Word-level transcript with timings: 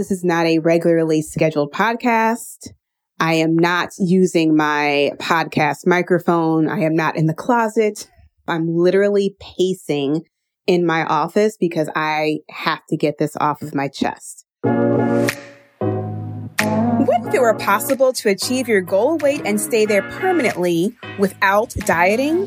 this 0.00 0.10
is 0.10 0.24
not 0.24 0.46
a 0.46 0.60
regularly 0.60 1.20
scheduled 1.20 1.70
podcast. 1.72 2.68
I 3.20 3.34
am 3.34 3.54
not 3.54 3.90
using 3.98 4.56
my 4.56 5.10
podcast 5.18 5.86
microphone. 5.86 6.70
I 6.70 6.84
am 6.84 6.94
not 6.94 7.18
in 7.18 7.26
the 7.26 7.34
closet. 7.34 8.08
I'm 8.48 8.66
literally 8.66 9.36
pacing 9.38 10.22
in 10.66 10.86
my 10.86 11.04
office 11.04 11.58
because 11.60 11.90
I 11.94 12.38
have 12.48 12.80
to 12.88 12.96
get 12.96 13.18
this 13.18 13.36
off 13.36 13.60
of 13.60 13.74
my 13.74 13.88
chest. 13.88 14.46
What 14.62 14.88
if 17.26 17.34
it 17.34 17.42
were 17.42 17.58
possible 17.58 18.14
to 18.14 18.30
achieve 18.30 18.68
your 18.68 18.80
goal 18.80 19.18
weight 19.18 19.42
and 19.44 19.60
stay 19.60 19.84
there 19.84 20.08
permanently 20.12 20.96
without 21.18 21.74
dieting? 21.84 22.46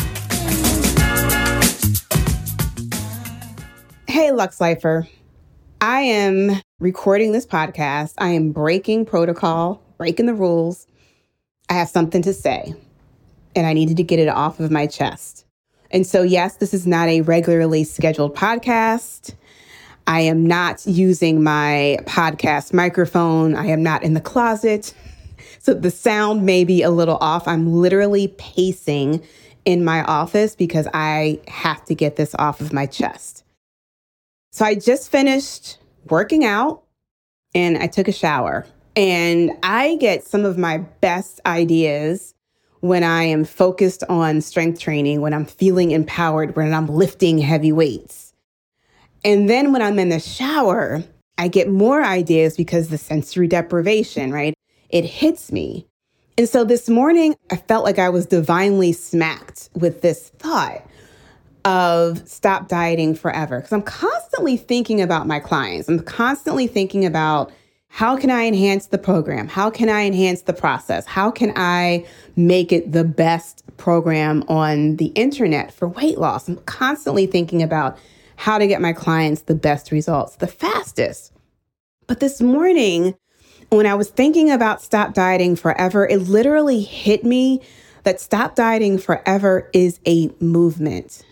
Hey, 4.21 4.31
Lux 4.31 4.61
Lifer. 4.61 5.07
I 5.81 6.01
am 6.01 6.61
recording 6.79 7.31
this 7.31 7.47
podcast. 7.47 8.13
I 8.19 8.27
am 8.27 8.51
breaking 8.51 9.07
protocol, 9.07 9.81
breaking 9.97 10.27
the 10.27 10.35
rules. 10.35 10.85
I 11.69 11.73
have 11.73 11.89
something 11.89 12.21
to 12.21 12.31
say, 12.31 12.75
and 13.55 13.65
I 13.65 13.73
needed 13.73 13.97
to 13.97 14.03
get 14.03 14.19
it 14.19 14.27
off 14.27 14.59
of 14.59 14.69
my 14.69 14.85
chest. 14.85 15.47
And 15.89 16.05
so, 16.05 16.21
yes, 16.21 16.57
this 16.57 16.71
is 16.71 16.85
not 16.85 17.09
a 17.09 17.21
regularly 17.21 17.83
scheduled 17.83 18.35
podcast. 18.35 19.33
I 20.05 20.21
am 20.21 20.45
not 20.45 20.85
using 20.85 21.41
my 21.41 21.97
podcast 22.03 22.73
microphone. 22.73 23.55
I 23.55 23.65
am 23.65 23.81
not 23.81 24.03
in 24.03 24.13
the 24.13 24.21
closet. 24.21 24.93
So 25.57 25.73
the 25.73 25.89
sound 25.89 26.45
may 26.45 26.63
be 26.63 26.83
a 26.83 26.91
little 26.91 27.17
off. 27.21 27.47
I'm 27.47 27.73
literally 27.73 28.27
pacing 28.37 29.23
in 29.65 29.83
my 29.83 30.03
office 30.03 30.55
because 30.55 30.87
I 30.93 31.39
have 31.47 31.83
to 31.85 31.95
get 31.95 32.17
this 32.17 32.35
off 32.37 32.61
of 32.61 32.71
my 32.71 32.85
chest. 32.85 33.40
So 34.51 34.65
I 34.65 34.75
just 34.75 35.09
finished 35.09 35.77
working 36.09 36.43
out 36.43 36.83
and 37.55 37.77
I 37.77 37.87
took 37.87 38.07
a 38.07 38.13
shower. 38.13 38.65
And 38.95 39.51
I 39.63 39.95
get 39.95 40.25
some 40.25 40.43
of 40.43 40.57
my 40.57 40.79
best 40.79 41.39
ideas 41.45 42.33
when 42.81 43.03
I 43.03 43.23
am 43.23 43.45
focused 43.45 44.03
on 44.09 44.41
strength 44.41 44.79
training, 44.79 45.21
when 45.21 45.33
I'm 45.33 45.45
feeling 45.45 45.91
empowered, 45.91 46.55
when 46.55 46.73
I'm 46.73 46.87
lifting 46.87 47.37
heavy 47.37 47.71
weights. 47.71 48.33
And 49.23 49.49
then 49.49 49.71
when 49.71 49.81
I'm 49.81 49.99
in 49.99 50.09
the 50.09 50.19
shower, 50.19 51.03
I 51.37 51.47
get 51.47 51.69
more 51.69 52.03
ideas 52.03 52.57
because 52.57 52.89
the 52.89 52.97
sensory 52.97 53.47
deprivation, 53.47 54.33
right? 54.33 54.53
It 54.89 55.05
hits 55.05 55.51
me. 55.51 55.87
And 56.37 56.49
so 56.49 56.63
this 56.63 56.89
morning, 56.89 57.35
I 57.51 57.55
felt 57.55 57.85
like 57.85 57.99
I 57.99 58.09
was 58.09 58.25
divinely 58.25 58.91
smacked 58.91 59.69
with 59.75 60.01
this 60.01 60.29
thought 60.29 60.85
of 61.65 62.27
stop 62.27 62.67
dieting 62.67 63.15
forever 63.15 63.57
because 63.57 63.71
I'm 63.71 63.81
constantly 63.81 64.57
thinking 64.57 65.01
about 65.01 65.27
my 65.27 65.39
clients. 65.39 65.87
I'm 65.87 65.99
constantly 65.99 66.67
thinking 66.67 67.05
about 67.05 67.51
how 67.87 68.15
can 68.15 68.29
I 68.29 68.45
enhance 68.45 68.87
the 68.87 68.97
program? 68.97 69.49
How 69.49 69.69
can 69.69 69.89
I 69.89 70.03
enhance 70.05 70.43
the 70.43 70.53
process? 70.53 71.05
How 71.05 71.29
can 71.29 71.51
I 71.57 72.05
make 72.37 72.71
it 72.71 72.93
the 72.93 73.03
best 73.03 73.63
program 73.75 74.43
on 74.47 74.95
the 74.95 75.07
internet 75.07 75.73
for 75.73 75.89
weight 75.89 76.17
loss? 76.17 76.47
I'm 76.47 76.55
constantly 76.57 77.27
thinking 77.27 77.61
about 77.61 77.97
how 78.37 78.57
to 78.57 78.65
get 78.65 78.81
my 78.81 78.93
clients 78.93 79.41
the 79.41 79.55
best 79.55 79.91
results 79.91 80.37
the 80.37 80.47
fastest. 80.47 81.33
But 82.07 82.21
this 82.21 82.41
morning, 82.41 83.15
when 83.69 83.85
I 83.85 83.95
was 83.95 84.09
thinking 84.09 84.49
about 84.49 84.81
stop 84.81 85.13
dieting 85.13 85.55
forever, 85.55 86.07
it 86.07 86.19
literally 86.21 86.81
hit 86.81 87.23
me 87.25 87.61
that 88.03 88.19
stop 88.19 88.55
dieting 88.55 88.97
forever 88.97 89.69
is 89.73 89.99
a 90.07 90.29
movement 90.39 91.23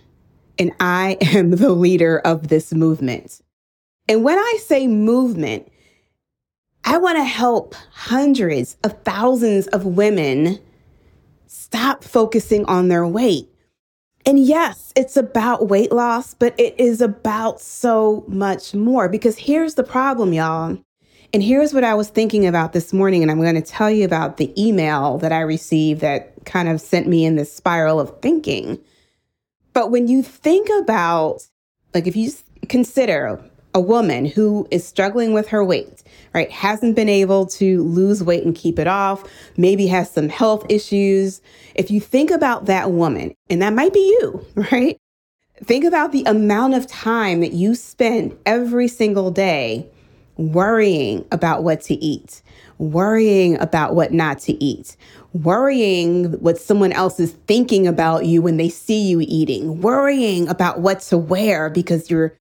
and 0.59 0.73
I 0.79 1.17
am 1.21 1.51
the 1.51 1.71
leader 1.71 2.19
of 2.19 2.49
this 2.49 2.73
movement. 2.73 3.41
And 4.07 4.23
when 4.23 4.37
I 4.37 4.57
say 4.61 4.87
movement, 4.87 5.67
I 6.83 6.97
want 6.97 7.17
to 7.17 7.23
help 7.23 7.75
hundreds 7.91 8.77
of 8.83 9.01
thousands 9.03 9.67
of 9.67 9.85
women 9.85 10.59
stop 11.47 12.03
focusing 12.03 12.65
on 12.65 12.87
their 12.87 13.05
weight. 13.05 13.47
And 14.25 14.39
yes, 14.39 14.91
it's 14.95 15.15
about 15.15 15.69
weight 15.69 15.91
loss, 15.91 16.33
but 16.33 16.53
it 16.59 16.79
is 16.79 17.01
about 17.01 17.61
so 17.61 18.23
much 18.27 18.73
more 18.73 19.07
because 19.07 19.37
here's 19.37 19.75
the 19.75 19.83
problem, 19.83 20.33
y'all. 20.33 20.77
And 21.31 21.43
here's 21.43 21.73
what 21.73 21.83
I 21.83 21.93
was 21.93 22.09
thinking 22.09 22.47
about 22.47 22.73
this 22.73 22.91
morning. 22.91 23.21
And 23.21 23.31
I'm 23.31 23.39
going 23.39 23.55
to 23.55 23.61
tell 23.61 23.89
you 23.89 24.03
about 24.03 24.37
the 24.37 24.51
email 24.61 25.19
that 25.19 25.31
I 25.31 25.41
received 25.41 26.01
that 26.01 26.33
kind 26.45 26.67
of 26.67 26.81
sent 26.81 27.07
me 27.07 27.23
in 27.23 27.35
this 27.35 27.53
spiral 27.53 27.99
of 27.99 28.19
thinking. 28.21 28.79
But 29.79 29.91
when 29.91 30.09
you 30.09 30.21
think 30.21 30.67
about, 30.81 31.47
like, 31.93 32.05
if 32.05 32.13
you 32.13 32.33
consider 32.67 33.41
a 33.73 33.79
woman 33.79 34.25
who 34.25 34.67
is 34.71 34.85
struggling 34.85 35.31
with 35.31 35.47
her 35.47 35.63
weight, 35.63 36.03
right, 36.33 36.51
hasn't 36.51 36.97
been 36.97 37.07
able 37.07 37.45
to 37.45 37.81
lose 37.83 38.21
weight 38.21 38.43
and 38.43 38.53
keep 38.53 38.77
it 38.77 38.87
off, 38.87 39.23
maybe 39.55 39.87
has 39.87 40.11
some 40.11 40.27
health 40.27 40.65
issues. 40.67 41.41
If 41.75 41.89
you 41.91 42.01
think 42.01 42.29
about 42.29 42.65
that 42.65 42.91
woman, 42.91 43.33
and 43.49 43.61
that 43.61 43.71
might 43.71 43.93
be 43.93 44.01
you, 44.19 44.45
right? 44.69 44.97
Think 45.63 45.85
about 45.85 46.11
the 46.11 46.25
amount 46.25 46.73
of 46.73 46.85
time 46.85 47.39
that 47.39 47.53
you 47.53 47.73
spend 47.73 48.37
every 48.45 48.89
single 48.89 49.31
day 49.31 49.89
worrying 50.35 51.23
about 51.31 51.63
what 51.63 51.79
to 51.83 51.93
eat, 51.93 52.41
worrying 52.79 53.59
about 53.59 53.93
what 53.93 54.11
not 54.11 54.39
to 54.39 54.63
eat, 54.63 54.97
worrying 55.33 56.31
what 56.39 56.57
someone 56.57 56.91
else 56.91 57.19
is 57.19 57.33
thinking 57.45 57.85
about 57.85 58.25
you 58.25 58.41
when 58.41 58.57
they 58.57 58.69
see 58.69 58.99
you 59.07 59.21
eating, 59.21 59.81
worrying 59.81 60.47
about 60.47 60.79
what 60.79 61.01
to 61.01 61.17
wear 61.17 61.69
because 61.69 62.09
you're 62.09 62.35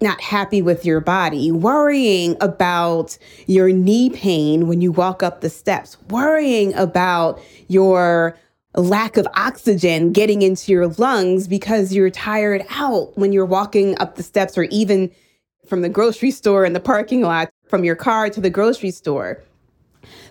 not 0.00 0.20
happy 0.20 0.62
with 0.62 0.84
your 0.84 1.00
body, 1.00 1.50
worrying 1.52 2.36
about 2.40 3.18
your 3.46 3.70
knee 3.70 4.10
pain 4.10 4.66
when 4.68 4.80
you 4.80 4.90
walk 4.92 5.22
up 5.22 5.40
the 5.40 5.50
steps, 5.50 5.96
worrying 6.08 6.74
about 6.74 7.40
your 7.68 8.36
lack 8.74 9.16
of 9.16 9.26
oxygen 9.34 10.12
getting 10.12 10.42
into 10.42 10.70
your 10.70 10.86
lungs 10.86 11.48
because 11.48 11.92
you're 11.92 12.10
tired 12.10 12.64
out 12.70 13.16
when 13.16 13.32
you're 13.32 13.46
walking 13.46 13.98
up 13.98 14.16
the 14.16 14.22
steps 14.22 14.56
or 14.56 14.64
even 14.64 15.10
from 15.66 15.82
the 15.82 15.88
grocery 15.88 16.30
store 16.30 16.64
in 16.64 16.72
the 16.72 16.80
parking 16.80 17.22
lot, 17.22 17.50
from 17.68 17.84
your 17.84 17.96
car 17.96 18.30
to 18.30 18.40
the 18.40 18.50
grocery 18.50 18.90
store. 18.90 19.42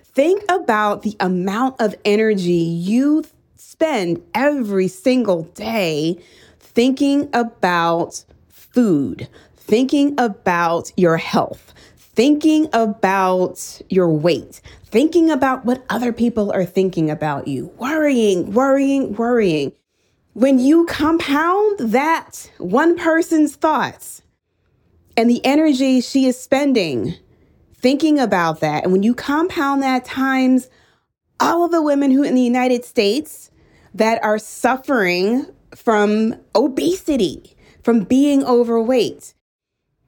Think 0.04 0.44
about 0.50 1.04
the 1.04 1.16
amount 1.20 1.80
of 1.80 1.96
energy 2.04 2.54
you 2.54 3.24
spend 3.56 4.24
every 4.34 4.88
single 4.88 5.44
day 5.44 6.20
thinking 6.60 7.30
about 7.34 8.24
food, 8.50 9.28
thinking 9.56 10.16
about 10.20 10.92
your 10.98 11.18
health, 11.18 11.74
thinking 11.98 12.68
about 12.74 13.82
your 13.90 14.10
weight, 14.10 14.62
thinking 14.86 15.30
about 15.30 15.66
what 15.66 15.86
other 15.90 16.12
people 16.12 16.52
are 16.52 16.66
thinking 16.66 17.12
about 17.12 17.48
you, 17.48 17.68
worrying, 17.78 18.54
worrying, 18.54 19.14
worrying. 19.14 19.72
When 20.34 20.60
you 20.60 20.86
compound 20.86 21.80
that 21.80 22.50
one 22.58 22.98
person's 22.98 23.56
thoughts 23.56 24.22
and 25.16 25.30
the 25.30 25.44
energy 25.46 26.02
she 26.02 26.26
is 26.26 26.40
spending 26.40 27.16
thinking 27.80 28.20
about 28.20 28.60
that, 28.62 28.84
and 28.84 28.92
when 28.92 29.04
you 29.04 29.14
compound 29.14 29.84
that 29.84 30.06
times 30.06 30.70
all 31.40 31.63
of 31.63 31.72
the 31.72 31.81
women 31.81 32.12
who 32.12 32.24
in 32.24 32.36
the 32.36 32.42
United 32.42 32.84
States 32.84 33.51
that 33.94 34.24
are 34.24 34.40
suffering 34.40 35.46
from 35.75 36.36
obesity, 36.56 37.56
from 37.84 38.01
being 38.01 38.44
overweight, 38.44 39.34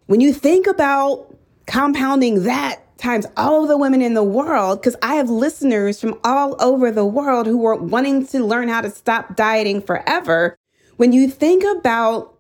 when 0.08 0.22
you 0.22 0.34
think 0.34 0.66
about 0.66 1.36
compounding 1.68 2.44
that 2.44 2.82
times 2.98 3.26
all 3.38 3.62
of 3.62 3.70
the 3.70 3.78
women 3.78 4.02
in 4.02 4.14
the 4.14 4.24
world, 4.24 4.82
because 4.82 4.96
I 5.02 5.16
have 5.16 5.30
listeners 5.30 6.02
from 6.02 6.20
all 6.24 6.62
over 6.62 6.92
the 6.92 7.06
world 7.06 7.46
who 7.46 7.66
are 7.66 7.76
wanting 7.76 8.26
to 8.28 8.44
learn 8.44 8.68
how 8.68 8.82
to 8.82 8.90
stop 8.90 9.36
dieting 9.36 9.82
forever. 9.82 10.58
When 10.98 11.14
you 11.14 11.30
think 11.30 11.64
about 11.80 12.36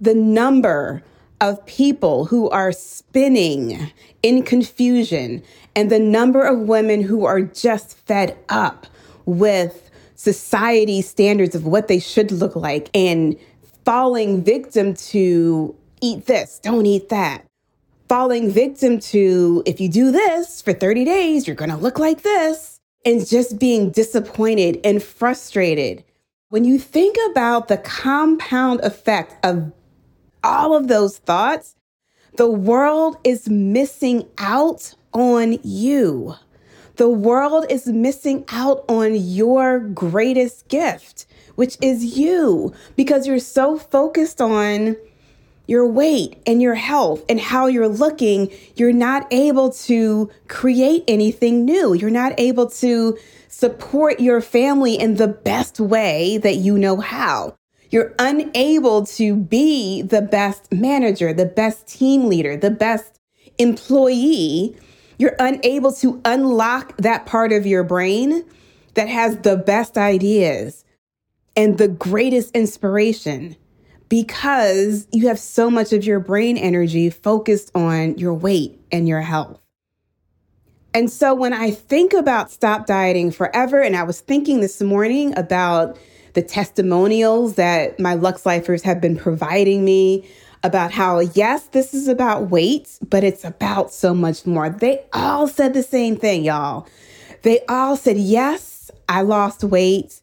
the 0.00 0.14
number 0.14 1.02
of 1.40 1.64
people 1.66 2.24
who 2.24 2.48
are 2.50 2.72
spinning 2.72 3.90
in 4.22 4.42
confusion 4.42 5.42
and 5.76 5.90
the 5.90 5.98
number 5.98 6.44
of 6.44 6.60
women 6.60 7.02
who 7.02 7.24
are 7.24 7.42
just 7.42 7.96
fed 7.98 8.36
up 8.48 8.86
with 9.26 9.90
society 10.14 11.02
standards 11.02 11.54
of 11.54 11.66
what 11.66 11.88
they 11.88 11.98
should 11.98 12.30
look 12.30 12.56
like 12.56 12.88
and 12.94 13.36
falling 13.84 14.42
victim 14.42 14.94
to 14.94 15.74
eat 16.00 16.26
this, 16.26 16.58
don't 16.60 16.86
eat 16.86 17.08
that. 17.10 17.44
falling 18.08 18.50
victim 18.50 19.00
to 19.00 19.62
if 19.66 19.80
you 19.80 19.88
do 19.88 20.10
this 20.10 20.60
for 20.62 20.72
30 20.72 21.04
days, 21.04 21.46
you're 21.46 21.56
going 21.56 21.70
to 21.70 21.76
look 21.76 21.98
like 21.98 22.22
this, 22.22 22.78
and 23.04 23.26
just 23.26 23.58
being 23.58 23.90
disappointed 23.90 24.80
and 24.84 25.02
frustrated. 25.02 26.04
When 26.50 26.64
you 26.64 26.78
think 26.78 27.16
about 27.30 27.68
the 27.68 27.78
compound 27.78 28.80
effect 28.80 29.44
of 29.44 29.72
all 30.44 30.76
of 30.76 30.86
those 30.86 31.18
thoughts, 31.18 31.74
the 32.36 32.48
world 32.48 33.16
is 33.24 33.48
missing 33.48 34.28
out 34.38 34.94
on 35.12 35.58
you. 35.64 36.34
The 36.96 37.08
world 37.08 37.66
is 37.70 37.86
missing 37.86 38.44
out 38.50 38.84
on 38.88 39.14
your 39.14 39.80
greatest 39.80 40.68
gift, 40.68 41.26
which 41.56 41.76
is 41.80 42.16
you, 42.16 42.72
because 42.94 43.26
you're 43.26 43.40
so 43.40 43.78
focused 43.78 44.40
on 44.40 44.96
your 45.66 45.86
weight 45.86 46.40
and 46.46 46.60
your 46.60 46.74
health 46.74 47.24
and 47.28 47.40
how 47.40 47.66
you're 47.66 47.88
looking, 47.88 48.52
you're 48.76 48.92
not 48.92 49.26
able 49.32 49.70
to 49.70 50.30
create 50.46 51.02
anything 51.08 51.64
new. 51.64 51.94
You're 51.94 52.10
not 52.10 52.34
able 52.38 52.68
to 52.70 53.18
support 53.48 54.20
your 54.20 54.40
family 54.40 54.94
in 54.94 55.14
the 55.14 55.28
best 55.28 55.80
way 55.80 56.38
that 56.38 56.56
you 56.56 56.76
know 56.76 56.98
how. 56.98 57.56
You're 57.94 58.12
unable 58.18 59.06
to 59.06 59.36
be 59.36 60.02
the 60.02 60.20
best 60.20 60.72
manager, 60.72 61.32
the 61.32 61.46
best 61.46 61.86
team 61.86 62.26
leader, 62.26 62.56
the 62.56 62.72
best 62.72 63.20
employee. 63.56 64.76
You're 65.16 65.36
unable 65.38 65.92
to 65.92 66.20
unlock 66.24 66.96
that 66.96 67.24
part 67.24 67.52
of 67.52 67.66
your 67.66 67.84
brain 67.84 68.44
that 68.94 69.08
has 69.08 69.36
the 69.42 69.56
best 69.56 69.96
ideas 69.96 70.84
and 71.54 71.78
the 71.78 71.86
greatest 71.86 72.50
inspiration 72.56 73.54
because 74.08 75.06
you 75.12 75.28
have 75.28 75.38
so 75.38 75.70
much 75.70 75.92
of 75.92 76.02
your 76.02 76.18
brain 76.18 76.56
energy 76.56 77.10
focused 77.10 77.70
on 77.76 78.18
your 78.18 78.34
weight 78.34 78.76
and 78.90 79.06
your 79.06 79.20
health. 79.20 79.60
And 80.92 81.08
so 81.08 81.32
when 81.32 81.52
I 81.52 81.70
think 81.70 82.12
about 82.12 82.50
stop 82.50 82.86
dieting 82.86 83.30
forever, 83.30 83.80
and 83.80 83.94
I 83.94 84.02
was 84.02 84.20
thinking 84.20 84.62
this 84.62 84.82
morning 84.82 85.38
about 85.38 85.96
the 86.34 86.42
testimonials 86.42 87.54
that 87.54 87.98
my 87.98 88.14
Lux 88.14 88.44
Lifers 88.44 88.82
have 88.82 89.00
been 89.00 89.16
providing 89.16 89.84
me 89.84 90.28
about 90.62 90.92
how, 90.92 91.20
yes, 91.20 91.68
this 91.68 91.94
is 91.94 92.08
about 92.08 92.50
weight, 92.50 92.98
but 93.08 93.24
it's 93.24 93.44
about 93.44 93.92
so 93.92 94.14
much 94.14 94.46
more. 94.46 94.70
They 94.70 95.04
all 95.12 95.46
said 95.46 95.74
the 95.74 95.82
same 95.82 96.16
thing, 96.16 96.44
y'all. 96.44 96.86
They 97.42 97.60
all 97.68 97.96
said, 97.96 98.16
yes, 98.16 98.90
I 99.08 99.22
lost 99.22 99.62
weight, 99.62 100.20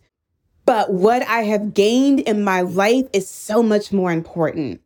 but 0.66 0.92
what 0.92 1.22
I 1.28 1.44
have 1.44 1.74
gained 1.74 2.22
in 2.22 2.44
my 2.44 2.62
life 2.62 3.08
is 3.14 3.30
so 3.30 3.62
much 3.62 3.92
more 3.92 4.12
important. 4.12 4.82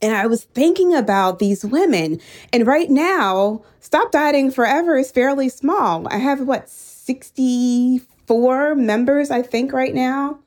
And 0.00 0.14
I 0.14 0.26
was 0.26 0.44
thinking 0.44 0.94
about 0.94 1.38
these 1.38 1.64
women. 1.64 2.20
And 2.52 2.66
right 2.66 2.90
now, 2.90 3.62
Stop 3.80 4.12
Dieting 4.12 4.50
Forever 4.50 4.96
is 4.96 5.10
fairly 5.10 5.48
small. 5.48 6.06
I 6.08 6.18
have 6.18 6.42
what, 6.42 6.68
64 6.68 8.74
members, 8.74 9.30
I 9.30 9.42
think, 9.42 9.72
right 9.72 9.94
now? 9.94 10.40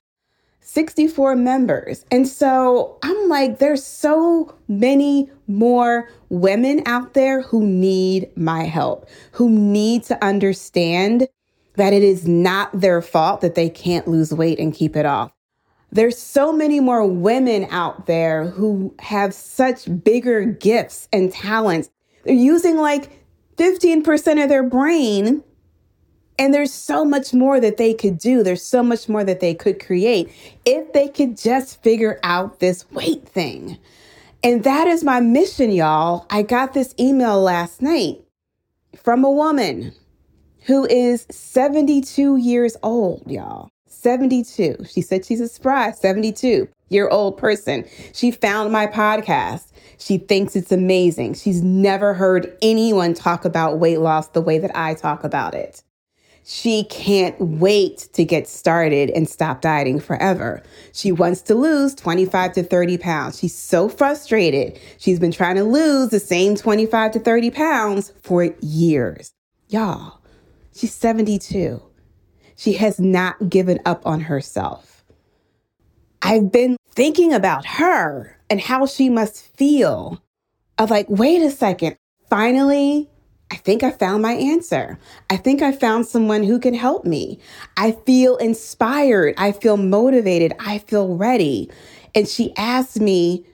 64 0.62 1.36
members. 1.36 2.06
And 2.12 2.28
so 2.28 2.98
I'm 3.04 3.28
like, 3.28 3.60
there's 3.60 3.84
so 3.84 4.56
many 4.68 5.30
more 5.48 6.10
women 6.30 6.82
out 6.86 7.14
there 7.14 7.42
who 7.42 7.66
need 7.66 8.30
my 8.38 8.64
help, 8.64 9.10
who 9.34 9.50
need 9.50 10.04
to 10.04 10.24
understand 10.24 11.28
that 11.76 11.94
it 11.94 12.04
is 12.04 12.28
not 12.28 12.80
their 12.80 13.02
fault 13.02 13.42
that 13.42 13.56
they 13.56 13.70
can't 13.70 14.08
lose 14.08 14.34
weight 14.34 14.60
and 14.60 14.74
keep 14.74 14.96
it 14.96 15.06
off. 15.06 15.34
There's 15.92 16.18
so 16.18 16.54
many 16.54 16.80
more 16.80 17.06
women 17.06 17.68
out 17.70 18.06
there 18.06 18.46
who 18.46 18.96
have 19.00 19.34
such 19.34 19.88
bigger 20.04 20.46
gifts 20.46 21.10
and 21.12 21.34
talents. 21.34 21.90
They're 22.24 22.34
using 22.34 22.78
like 22.78 23.10
15% 23.58 24.42
of 24.42 24.48
their 24.48 24.64
brain 24.64 25.44
and 26.42 26.56
there's 26.56 26.74
so 26.74 27.06
much 27.06 27.36
more 27.36 27.60
that 27.60 27.78
they 27.78 27.94
could 27.94 28.18
do. 28.18 28.42
There's 28.42 28.66
so 28.66 28.82
much 28.82 29.08
more 29.08 29.24
that 29.24 29.42
they 29.42 29.54
could 29.54 29.80
create 29.80 30.32
if 30.66 30.92
they 30.92 31.08
could 31.08 31.38
just 31.38 31.84
figure 31.84 32.20
out 32.24 32.60
this 32.60 32.90
weight 32.90 33.30
thing. 33.30 33.78
And 34.42 34.64
that 34.64 34.88
is 34.88 35.04
my 35.04 35.20
mission, 35.20 35.70
y'all. 35.70 36.26
I 36.32 36.42
got 36.42 36.74
this 36.74 36.96
email 37.00 37.40
last 37.40 37.80
night 37.80 38.24
from 39.04 39.24
a 39.24 39.30
woman 39.30 39.94
who 40.66 40.88
is 40.88 41.28
72 41.30 42.38
years 42.38 42.76
old, 42.82 43.22
y'all. 43.28 43.70
72. 43.86 44.78
She 44.92 45.02
said 45.02 45.24
she's 45.24 45.42
a 45.42 45.48
surprise, 45.48 46.00
72 46.00 46.68
year 46.90 47.08
old 47.10 47.38
person. 47.38 47.86
She 48.14 48.32
found 48.32 48.72
my 48.72 48.88
podcast. 48.88 49.68
She 50.00 50.18
thinks 50.18 50.56
it's 50.56 50.72
amazing. 50.72 51.36
She's 51.36 51.62
never 51.62 52.16
heard 52.16 52.58
anyone 52.64 53.14
talk 53.14 53.46
about 53.46 53.78
weight 53.78 54.00
loss 54.00 54.30
the 54.30 54.42
way 54.42 54.58
that 54.58 54.76
I 54.76 54.96
talk 54.96 55.24
about 55.24 55.54
it. 55.54 55.84
She 56.52 56.84
can't 56.86 57.40
wait 57.40 58.10
to 58.14 58.26
get 58.26 58.48
started 58.48 59.10
and 59.12 59.30
stop 59.30 59.62
dieting 59.62 60.02
forever. 60.02 60.62
She 60.92 61.12
wants 61.12 61.42
to 61.44 61.56
lose 61.56 61.96
25 61.96 62.54
to 62.54 62.64
30 62.64 62.98
pounds. 62.98 63.40
She's 63.40 63.56
so 63.56 63.88
frustrated. 63.88 64.78
She's 64.98 65.20
been 65.20 65.32
trying 65.32 65.56
to 65.56 65.64
lose 65.64 66.10
the 66.10 66.20
same 66.20 66.56
25 66.56 67.12
to 67.12 67.20
30 67.20 67.52
pounds 67.52 68.12
for 68.22 68.54
years. 68.62 69.32
Y'all, 69.70 70.22
She's 70.74 70.94
72. 70.94 71.82
She 72.56 72.74
has 72.74 73.00
not 73.00 73.50
given 73.50 73.80
up 73.86 74.06
on 74.06 74.22
herself. 74.22 75.04
I've 76.22 76.52
been 76.52 76.78
thinking 76.92 77.34
about 77.34 77.66
her 77.66 78.38
and 78.50 78.62
how 78.62 78.86
she 78.86 79.10
must 79.10 79.56
feel. 79.58 80.22
Of 80.78 80.90
like, 80.90 81.08
wait 81.10 81.44
a 81.44 81.52
second, 81.52 81.98
finally, 82.30 83.11
I 83.52 83.56
think 83.56 83.84
I 83.84 83.92
found 83.92 84.22
my 84.22 84.32
answer. 84.32 84.98
I 85.30 85.36
think 85.36 85.62
I 85.62 85.74
found 85.74 86.08
someone 86.08 86.44
who 86.44 86.58
can 86.58 86.74
help 86.74 87.04
me. 87.04 87.38
I 87.76 87.92
feel 87.92 88.38
inspired. 88.38 89.36
I 89.38 89.52
feel 89.52 89.76
motivated. 89.76 90.54
I 90.60 90.78
feel 90.78 91.18
ready. 91.18 91.70
And 92.16 92.28
she 92.28 92.56
asked 92.56 93.02
me 93.02 93.46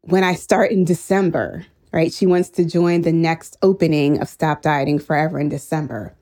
when 0.00 0.24
I 0.24 0.34
start 0.34 0.72
in 0.72 0.84
December, 0.84 1.64
right? 1.92 2.12
She 2.12 2.26
wants 2.26 2.48
to 2.50 2.64
join 2.64 3.02
the 3.02 3.12
next 3.12 3.56
opening 3.62 4.20
of 4.20 4.28
Stop 4.28 4.60
Dieting 4.60 4.98
Forever 4.98 5.38
in 5.38 5.48
December. 5.48 6.16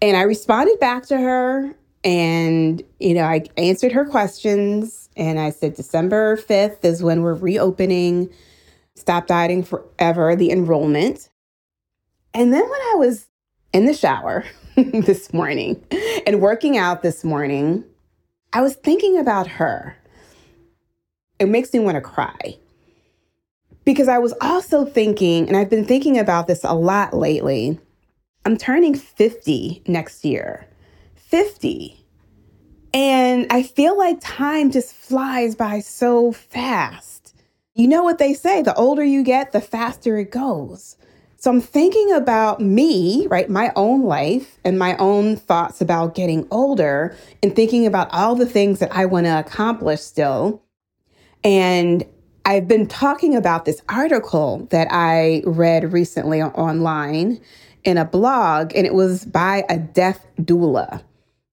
And 0.00 0.16
I 0.16 0.22
responded 0.22 0.80
back 0.80 1.04
to 1.06 1.18
her 1.18 1.74
and, 2.02 2.82
you 2.98 3.12
know, 3.12 3.24
I 3.24 3.44
answered 3.58 3.92
her 3.92 4.06
questions 4.06 5.10
and 5.16 5.38
I 5.38 5.50
said, 5.50 5.74
December 5.74 6.38
5th 6.38 6.82
is 6.82 7.02
when 7.02 7.20
we're 7.20 7.34
reopening 7.34 8.30
Stop 8.94 9.26
Dieting 9.26 9.64
Forever, 9.64 10.34
the 10.34 10.50
enrollment. 10.50 11.28
And 12.34 12.52
then 12.52 12.62
when 12.62 12.80
I 12.80 12.94
was 12.96 13.28
in 13.72 13.86
the 13.86 13.94
shower 13.94 14.44
this 14.76 15.32
morning 15.32 15.82
and 16.26 16.40
working 16.40 16.76
out 16.76 17.02
this 17.02 17.22
morning, 17.22 17.84
I 18.52 18.60
was 18.60 18.74
thinking 18.74 19.18
about 19.18 19.46
her. 19.46 19.96
It 21.38 21.48
makes 21.48 21.72
me 21.72 21.80
want 21.80 21.94
to 21.94 22.00
cry. 22.00 22.58
Because 23.84 24.08
I 24.08 24.18
was 24.18 24.34
also 24.40 24.84
thinking, 24.84 25.46
and 25.46 25.56
I've 25.56 25.70
been 25.70 25.84
thinking 25.84 26.18
about 26.18 26.46
this 26.46 26.64
a 26.64 26.74
lot 26.74 27.14
lately, 27.14 27.78
I'm 28.44 28.56
turning 28.56 28.94
50 28.94 29.82
next 29.86 30.24
year. 30.24 30.66
50. 31.16 32.04
And 32.94 33.46
I 33.50 33.62
feel 33.62 33.96
like 33.96 34.18
time 34.20 34.70
just 34.70 34.94
flies 34.94 35.54
by 35.54 35.80
so 35.80 36.32
fast. 36.32 37.34
You 37.74 37.88
know 37.88 38.02
what 38.02 38.18
they 38.18 38.34
say 38.34 38.62
the 38.62 38.74
older 38.74 39.04
you 39.04 39.22
get, 39.22 39.52
the 39.52 39.60
faster 39.60 40.16
it 40.16 40.30
goes. 40.30 40.96
So 41.44 41.50
I'm 41.50 41.60
thinking 41.60 42.10
about 42.10 42.62
me, 42.62 43.26
right, 43.26 43.50
my 43.50 43.70
own 43.76 44.04
life 44.04 44.58
and 44.64 44.78
my 44.78 44.96
own 44.96 45.36
thoughts 45.36 45.82
about 45.82 46.14
getting 46.14 46.48
older 46.50 47.14
and 47.42 47.54
thinking 47.54 47.84
about 47.84 48.08
all 48.14 48.34
the 48.34 48.46
things 48.46 48.78
that 48.78 48.90
I 48.96 49.04
want 49.04 49.26
to 49.26 49.40
accomplish 49.40 50.00
still. 50.00 50.62
And 51.44 52.02
I've 52.46 52.66
been 52.66 52.86
talking 52.86 53.36
about 53.36 53.66
this 53.66 53.82
article 53.90 54.66
that 54.70 54.88
I 54.90 55.42
read 55.44 55.92
recently 55.92 56.40
online 56.40 57.38
in 57.84 57.98
a 57.98 58.06
blog, 58.06 58.72
and 58.74 58.86
it 58.86 58.94
was 58.94 59.26
by 59.26 59.66
a 59.68 59.76
death 59.76 60.26
doula. 60.40 61.02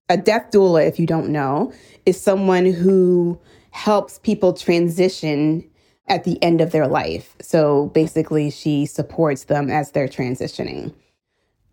A 0.08 0.16
death 0.16 0.52
doula, 0.52 0.88
if 0.88 1.02
you 1.02 1.06
don't 1.06 1.28
know, 1.28 1.74
is 2.06 2.18
someone 2.18 2.66
who 2.66 3.38
helps 3.72 4.20
people 4.20 4.54
transition 4.54 5.70
at 6.08 6.24
the 6.24 6.42
end 6.44 6.62
of 6.62 6.72
their 6.72 6.88
life. 6.88 7.36
So 7.42 7.88
basically, 7.88 8.50
she 8.50 8.86
supports 8.86 9.46
them 9.46 9.70
as 9.70 9.92
they're 9.92 10.08
transitioning. 10.08 10.94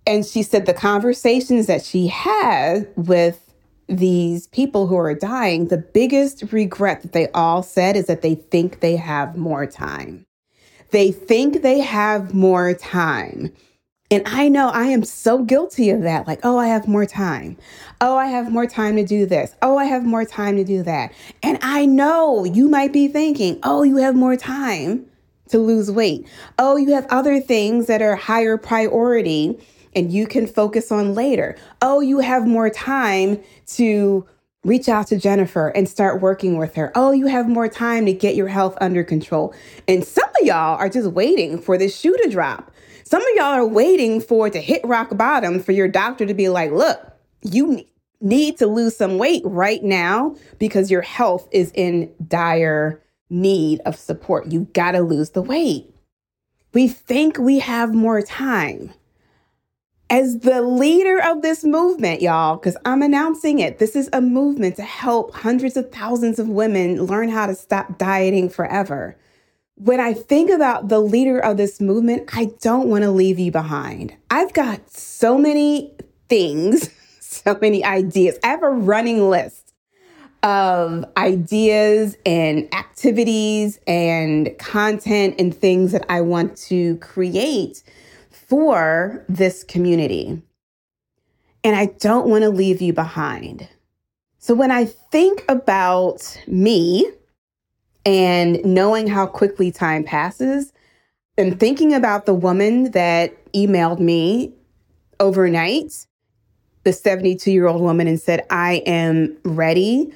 And 0.06 0.25
she 0.25 0.42
said 0.42 0.66
the 0.66 0.75
conversations 0.75 1.66
that 1.66 1.85
she 1.85 2.06
had 2.06 2.88
with 2.97 3.49
these 3.88 4.47
people 4.49 4.87
who 4.87 4.97
are 4.97 5.14
dying, 5.14 5.68
the 5.68 5.78
biggest 5.78 6.44
regret 6.52 7.02
that 7.02 7.12
they 7.12 7.28
all 7.28 7.62
said 7.62 7.97
is 7.97 8.06
that 8.06 8.23
they 8.23 8.35
think 8.35 8.80
they 8.80 8.97
have 8.97 9.37
more 9.37 9.66
time. 9.66 10.26
They 10.90 11.11
think 11.11 11.62
they 11.62 11.80
have 11.80 12.35
more 12.35 12.75
time. 12.75 13.52
And 14.10 14.22
I 14.26 14.48
know 14.48 14.68
I 14.68 14.86
am 14.86 15.04
so 15.04 15.42
guilty 15.42 15.90
of 15.90 16.02
that. 16.02 16.26
Like, 16.26 16.40
oh, 16.42 16.56
I 16.56 16.68
have 16.68 16.88
more 16.88 17.04
time. 17.04 17.58
Oh, 18.00 18.16
I 18.16 18.26
have 18.26 18.50
more 18.50 18.66
time 18.66 18.96
to 18.96 19.04
do 19.04 19.26
this. 19.26 19.54
Oh, 19.60 19.76
I 19.76 19.84
have 19.84 20.04
more 20.04 20.24
time 20.24 20.56
to 20.56 20.64
do 20.64 20.82
that. 20.84 21.12
And 21.42 21.58
I 21.60 21.84
know 21.84 22.44
you 22.44 22.68
might 22.68 22.92
be 22.92 23.08
thinking, 23.08 23.58
oh, 23.62 23.82
you 23.82 23.96
have 23.96 24.14
more 24.14 24.36
time 24.36 25.04
to 25.50 25.58
lose 25.58 25.90
weight. 25.90 26.26
Oh, 26.58 26.76
you 26.76 26.94
have 26.94 27.06
other 27.10 27.40
things 27.40 27.86
that 27.86 28.00
are 28.00 28.16
higher 28.16 28.56
priority 28.56 29.58
and 29.94 30.12
you 30.12 30.26
can 30.26 30.46
focus 30.46 30.92
on 30.92 31.14
later. 31.14 31.56
Oh, 31.82 32.00
you 32.00 32.20
have 32.20 32.46
more 32.46 32.70
time 32.70 33.42
to 33.68 34.26
reach 34.64 34.88
out 34.88 35.06
to 35.08 35.18
Jennifer 35.18 35.68
and 35.68 35.88
start 35.88 36.20
working 36.20 36.58
with 36.58 36.74
her. 36.74 36.92
Oh, 36.94 37.12
you 37.12 37.26
have 37.26 37.48
more 37.48 37.68
time 37.68 38.06
to 38.06 38.12
get 38.12 38.34
your 38.34 38.48
health 38.48 38.76
under 38.80 39.02
control. 39.02 39.54
And 39.86 40.04
some 40.04 40.28
of 40.40 40.46
y'all 40.46 40.76
are 40.78 40.88
just 40.88 41.08
waiting 41.12 41.60
for 41.60 41.78
this 41.78 41.98
shoe 41.98 42.16
to 42.22 42.28
drop. 42.28 42.70
Some 43.08 43.22
of 43.22 43.28
y'all 43.36 43.44
are 43.46 43.66
waiting 43.66 44.20
for 44.20 44.50
to 44.50 44.60
hit 44.60 44.82
rock 44.84 45.16
bottom 45.16 45.60
for 45.60 45.72
your 45.72 45.88
doctor 45.88 46.26
to 46.26 46.34
be 46.34 46.50
like, 46.50 46.72
look, 46.72 47.00
you 47.40 47.82
need 48.20 48.58
to 48.58 48.66
lose 48.66 48.98
some 48.98 49.16
weight 49.16 49.40
right 49.46 49.82
now 49.82 50.36
because 50.58 50.90
your 50.90 51.00
health 51.00 51.48
is 51.50 51.72
in 51.74 52.12
dire 52.26 53.02
need 53.30 53.80
of 53.86 53.96
support. 53.96 54.52
You 54.52 54.68
got 54.74 54.90
to 54.90 55.00
lose 55.00 55.30
the 55.30 55.40
weight. 55.40 55.90
We 56.74 56.86
think 56.86 57.38
we 57.38 57.60
have 57.60 57.94
more 57.94 58.20
time 58.20 58.92
as 60.10 60.40
the 60.40 60.60
leader 60.60 61.18
of 61.18 61.40
this 61.40 61.64
movement, 61.64 62.20
y'all, 62.20 62.56
because 62.56 62.76
I'm 62.84 63.00
announcing 63.00 63.58
it, 63.58 63.78
this 63.78 63.96
is 63.96 64.10
a 64.12 64.20
movement 64.20 64.76
to 64.76 64.82
help 64.82 65.34
hundreds 65.34 65.78
of 65.78 65.90
thousands 65.90 66.38
of 66.38 66.50
women 66.50 67.02
learn 67.04 67.30
how 67.30 67.46
to 67.46 67.54
stop 67.54 67.96
dieting 67.96 68.50
forever. 68.50 69.16
When 69.78 70.00
I 70.00 70.12
think 70.12 70.50
about 70.50 70.88
the 70.88 70.99
leader 70.99 71.38
of 71.38 71.56
this 71.56 71.80
movement, 71.80 72.30
I 72.35 72.50
don't 72.61 72.88
want 72.88 73.04
to 73.04 73.11
leave 73.12 73.38
you 73.38 73.52
behind. 73.52 74.12
I've 74.28 74.52
got 74.52 74.90
so 74.90 75.38
many 75.38 75.94
things, 76.28 76.90
so 77.20 77.56
many 77.61 77.85
ideas. 77.85 78.38
I 78.42 78.49
have 78.49 78.64
a 78.64 78.70
running 78.70 79.30
list 79.30 79.75
of 80.42 81.04
ideas 81.16 82.16
and 82.26 82.73
activities 82.75 83.78
and 83.87 84.50
content 84.58 85.37
and 85.38 85.54
things 85.54 85.92
that 85.92 86.04
I 86.08 86.23
want 86.23 86.56
to 86.68 86.97
create 86.97 87.85
for 88.30 89.25
this 89.28 89.62
community. 89.62 90.42
And 91.62 91.76
I 91.76 91.87
don't 91.87 92.28
want 92.28 92.42
to 92.42 92.50
leave 92.50 92.80
you 92.80 92.92
behind. 92.92 93.68
So 94.38 94.54
when 94.54 94.70
I 94.70 94.87
think 94.87 95.44
about 95.49 96.40
me 96.47 97.12
and 98.08 98.64
knowing 98.64 99.06
how 99.06 99.26
quickly 99.26 99.70
time 99.70 100.02
passes, 100.02 100.72
and 101.36 101.60
thinking 101.60 101.92
about 101.92 102.24
the 102.24 102.32
woman 102.32 102.90
that 102.92 103.52
emailed 103.52 104.00
me 104.00 104.54
overnight, 105.20 106.06
the 106.84 106.92
72 106.94 107.52
year 107.52 107.66
old 107.66 107.82
woman, 107.82 108.06
and 108.06 108.18
said, 108.18 108.46
I 108.48 108.76
am 108.86 109.36
ready. 109.44 110.10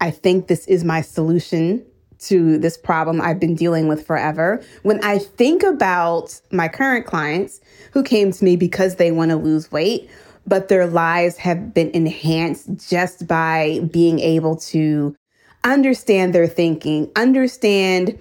I 0.00 0.10
think 0.10 0.48
this 0.48 0.66
is 0.66 0.82
my 0.82 1.00
solution 1.02 1.86
to 2.18 2.58
this 2.58 2.76
problem 2.76 3.20
I've 3.20 3.38
been 3.38 3.54
dealing 3.54 3.86
with 3.86 4.04
forever. 4.04 4.60
When 4.82 5.02
I 5.04 5.18
think 5.18 5.62
about 5.62 6.40
my 6.50 6.66
current 6.66 7.06
clients 7.06 7.60
who 7.92 8.02
came 8.02 8.32
to 8.32 8.44
me 8.44 8.56
because 8.56 8.96
they 8.96 9.12
want 9.12 9.30
to 9.30 9.36
lose 9.36 9.70
weight, 9.70 10.10
but 10.48 10.66
their 10.66 10.88
lives 10.88 11.36
have 11.36 11.72
been 11.72 11.90
enhanced 11.90 12.90
just 12.90 13.28
by 13.28 13.88
being 13.92 14.18
able 14.18 14.56
to 14.56 15.14
understand 15.66 16.34
their 16.34 16.46
thinking, 16.46 17.10
understand 17.16 18.18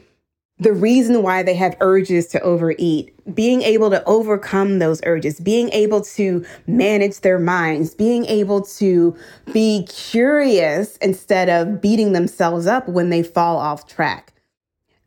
the 0.58 0.74
reason 0.74 1.22
why 1.22 1.44
they 1.44 1.54
have 1.54 1.76
urges 1.82 2.28
to 2.28 2.40
overeat, 2.40 3.14
being 3.36 3.62
able 3.62 3.90
to 3.90 4.04
overcome 4.06 4.80
those 4.80 5.02
urges, 5.06 5.40
being 5.40 5.70
able 5.70 6.02
to 6.02 6.46
manage 6.66 7.20
their 7.20 7.40
minds, 7.40 7.94
being 7.94 8.26
able 8.26 8.62
to 8.62 9.16
be 9.52 9.86
curious 9.90 10.96
instead 10.98 11.50
of 11.50 11.82
beating 11.82 12.14
themselves 12.14 12.68
up 12.68 12.88
when 12.88 13.10
they 13.10 13.22
fall 13.22 13.58
off 13.58 13.88
track. 13.88 14.34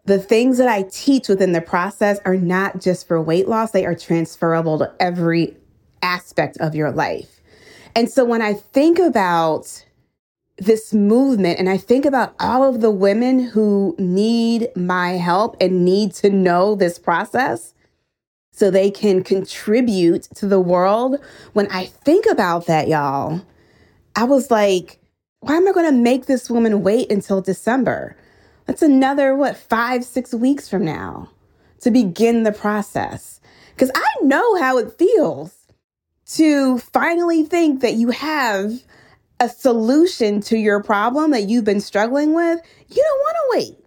The 0.04 0.18
things 0.18 0.58
that 0.58 0.68
I 0.68 0.82
teach 0.90 1.28
within 1.28 1.52
the 1.52 1.60
process 1.60 2.18
are 2.24 2.36
not 2.36 2.80
just 2.80 3.08
for 3.08 3.20
weight 3.20 3.48
loss, 3.48 3.70
they 3.70 3.86
are 3.86 3.94
transferable 3.94 4.78
to 4.78 4.92
every 5.00 5.56
aspect 6.02 6.58
of 6.58 6.74
your 6.74 6.90
life. 6.90 7.40
And 7.96 8.10
so 8.10 8.24
when 8.24 8.42
I 8.42 8.52
think 8.52 8.98
about 8.98 9.84
this 10.58 10.92
movement 10.92 11.58
and 11.58 11.68
I 11.68 11.76
think 11.76 12.04
about 12.04 12.34
all 12.40 12.64
of 12.64 12.80
the 12.80 12.90
women 12.90 13.38
who 13.38 13.94
need 13.98 14.68
my 14.74 15.12
help 15.12 15.56
and 15.60 15.84
need 15.84 16.12
to 16.14 16.30
know 16.30 16.74
this 16.74 16.98
process 16.98 17.74
so 18.50 18.70
they 18.70 18.90
can 18.90 19.22
contribute 19.22 20.24
to 20.34 20.46
the 20.46 20.60
world. 20.60 21.18
When 21.52 21.70
I 21.70 21.86
think 21.86 22.26
about 22.26 22.66
that, 22.66 22.88
y'all, 22.88 23.40
I 24.16 24.24
was 24.24 24.50
like, 24.50 24.98
why 25.40 25.56
am 25.56 25.68
I 25.68 25.72
going 25.72 25.86
to 25.86 25.96
make 25.96 26.26
this 26.26 26.50
woman 26.50 26.82
wait 26.82 27.12
until 27.12 27.40
December? 27.40 28.16
That's 28.66 28.82
another, 28.82 29.36
what, 29.36 29.56
five, 29.56 30.04
six 30.04 30.34
weeks 30.34 30.68
from 30.68 30.84
now 30.84 31.30
to 31.80 31.92
begin 31.92 32.42
the 32.42 32.52
process. 32.52 33.40
Because 33.74 33.92
I 33.94 34.08
know 34.22 34.56
how 34.56 34.76
it 34.78 34.92
feels 34.98 35.54
to 36.32 36.78
finally 36.78 37.44
think 37.44 37.80
that 37.80 37.94
you 37.94 38.10
have 38.10 38.82
a 39.40 39.48
solution 39.48 40.40
to 40.42 40.56
your 40.56 40.82
problem 40.82 41.30
that 41.30 41.48
you've 41.48 41.64
been 41.64 41.80
struggling 41.80 42.34
with, 42.34 42.60
you 42.88 43.02
don't 43.02 43.20
want 43.20 43.36
to 43.36 43.58
wait. 43.58 43.84